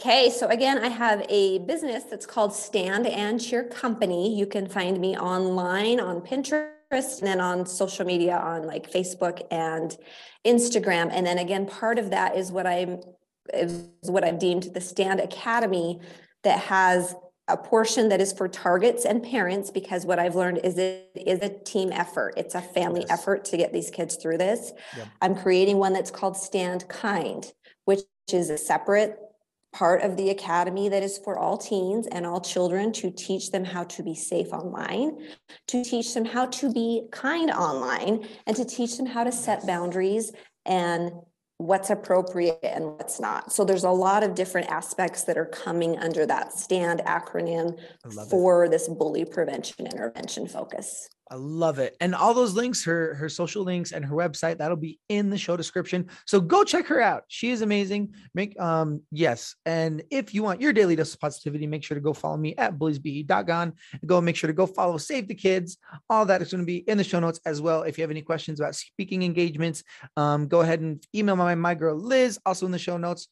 Okay 0.00 0.30
so 0.30 0.46
again 0.48 0.78
i 0.78 0.88
have 0.88 1.24
a 1.28 1.58
business 1.60 2.04
that's 2.04 2.26
called 2.26 2.54
stand 2.54 3.06
and 3.06 3.40
cheer 3.40 3.64
company 3.64 4.36
you 4.36 4.46
can 4.46 4.66
find 4.66 5.00
me 5.00 5.16
online 5.16 6.00
on 6.00 6.20
pinterest 6.20 7.18
and 7.18 7.26
then 7.28 7.40
on 7.40 7.64
social 7.66 8.04
media 8.04 8.36
on 8.36 8.66
like 8.66 8.90
facebook 8.90 9.42
and 9.50 9.96
instagram 10.46 11.08
and 11.12 11.26
then 11.26 11.38
again 11.38 11.66
part 11.66 11.98
of 11.98 12.10
that 12.10 12.36
is 12.36 12.50
what 12.50 12.66
i'm 12.66 13.00
is 13.54 13.88
what 14.04 14.24
i've 14.24 14.38
deemed 14.38 14.64
the 14.74 14.80
stand 14.80 15.20
academy 15.20 16.00
that 16.42 16.58
has 16.58 17.14
a 17.48 17.56
portion 17.56 18.08
that 18.08 18.20
is 18.20 18.32
for 18.32 18.48
targets 18.48 19.04
and 19.04 19.22
parents 19.22 19.70
because 19.70 20.06
what 20.06 20.18
I've 20.18 20.36
learned 20.36 20.60
is 20.62 20.78
it 20.78 21.10
is 21.16 21.40
a 21.40 21.48
team 21.48 21.90
effort. 21.92 22.34
It's 22.36 22.54
a 22.54 22.60
family 22.60 23.00
Yes. 23.00 23.10
effort 23.10 23.44
to 23.46 23.56
get 23.56 23.72
these 23.72 23.90
kids 23.90 24.16
through 24.16 24.38
this. 24.38 24.72
Yep. 24.96 25.08
I'm 25.20 25.34
creating 25.34 25.78
one 25.78 25.92
that's 25.92 26.10
called 26.10 26.36
Stand 26.36 26.88
Kind, 26.88 27.52
which 27.84 28.00
is 28.32 28.50
a 28.50 28.58
separate 28.58 29.18
part 29.72 30.02
of 30.02 30.16
the 30.16 30.30
academy 30.30 30.88
that 30.88 31.02
is 31.02 31.18
for 31.18 31.38
all 31.38 31.56
teens 31.56 32.06
and 32.10 32.26
all 32.26 32.40
children 32.40 32.92
to 32.92 33.10
teach 33.10 33.50
them 33.50 33.64
how 33.64 33.84
to 33.84 34.02
be 34.02 34.14
safe 34.14 34.52
online, 34.52 35.18
to 35.68 35.84
teach 35.84 36.12
them 36.12 36.24
how 36.24 36.46
to 36.46 36.72
be 36.72 37.06
kind 37.12 37.50
online, 37.50 38.26
and 38.46 38.56
to 38.56 38.64
teach 38.64 38.96
them 38.96 39.06
how 39.06 39.22
to 39.22 39.30
set 39.30 39.66
boundaries 39.66 40.32
and 40.66 41.12
what's 41.58 41.90
appropriate 41.90 42.58
and 42.62 42.84
what's 42.86 43.20
not. 43.20 43.52
So 43.52 43.64
there's 43.64 43.84
a 43.84 43.90
lot 43.90 44.22
of 44.22 44.34
different 44.34 44.70
aspects 44.70 45.24
that 45.24 45.36
are 45.36 45.44
coming 45.44 45.98
under 45.98 46.24
that 46.24 46.54
STAND 46.54 47.00
acronym 47.00 47.78
love 48.06 48.26
it. 48.26 48.30
for 48.30 48.68
this 48.68 48.88
bully 48.88 49.26
prevention 49.26 49.86
intervention 49.86 50.48
focus. 50.48 51.08
I 51.32 51.36
love 51.36 51.78
it. 51.78 51.96
And 52.00 52.12
all 52.12 52.34
those 52.34 52.54
links, 52.54 52.84
her 52.84 53.14
her 53.14 53.28
social 53.28 53.62
links 53.62 53.92
and 53.92 54.04
her 54.04 54.16
website, 54.16 54.58
that'll 54.58 54.76
be 54.76 54.98
in 55.08 55.30
the 55.30 55.38
show 55.38 55.56
description. 55.56 56.08
So 56.26 56.40
go 56.40 56.64
check 56.64 56.86
her 56.88 57.00
out. 57.00 57.22
She 57.28 57.50
is 57.50 57.62
amazing. 57.62 58.14
Make 58.34 58.58
um 58.60 59.02
yes. 59.12 59.54
And 59.64 60.02
if 60.10 60.34
you 60.34 60.42
want 60.42 60.60
your 60.60 60.72
daily 60.72 60.96
dose 60.96 61.14
of 61.14 61.20
positivity, 61.20 61.68
make 61.68 61.84
sure 61.84 61.94
to 61.94 62.00
go 62.00 62.12
follow 62.12 62.36
me 62.36 62.56
at 62.56 62.78
bulliesbe.gone. 62.78 63.74
Go 64.04 64.20
make 64.20 64.34
sure 64.34 64.48
to 64.48 64.54
go 64.54 64.66
follow 64.66 64.98
Save 64.98 65.28
the 65.28 65.34
Kids. 65.36 65.78
All 66.08 66.26
that 66.26 66.42
is 66.42 66.50
going 66.50 66.62
to 66.62 66.66
be 66.66 66.78
in 66.78 66.98
the 66.98 67.04
show 67.04 67.20
notes 67.20 67.38
as 67.46 67.60
well. 67.60 67.82
If 67.84 67.96
you 67.96 68.02
have 68.02 68.10
any 68.10 68.22
questions 68.22 68.58
about 68.58 68.74
speaking 68.74 69.22
engagements, 69.22 69.84
um, 70.16 70.48
go 70.48 70.62
ahead 70.62 70.80
and 70.80 71.00
email 71.14 71.36
my 71.36 71.54
my 71.54 71.76
girl 71.76 71.96
Liz, 71.96 72.40
also 72.44 72.66
in 72.66 72.72
the 72.72 72.78
show 72.78 72.96
notes. 72.96 73.28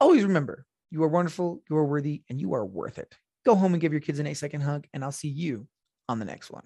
Always 0.00 0.22
remember, 0.22 0.66
you 0.90 1.02
are 1.02 1.08
wonderful, 1.08 1.62
you 1.70 1.76
are 1.78 1.86
worthy, 1.86 2.24
and 2.28 2.38
you 2.38 2.52
are 2.52 2.66
worth 2.66 2.98
it. 2.98 3.16
Go 3.46 3.54
home 3.54 3.72
and 3.72 3.80
give 3.80 3.92
your 3.92 4.02
kids 4.02 4.18
an 4.18 4.26
eight 4.26 4.34
second 4.34 4.60
hug, 4.60 4.86
and 4.92 5.02
I'll 5.02 5.12
see 5.12 5.28
you 5.28 5.66
on 6.10 6.18
the 6.18 6.26
next 6.26 6.50
one. 6.50 6.64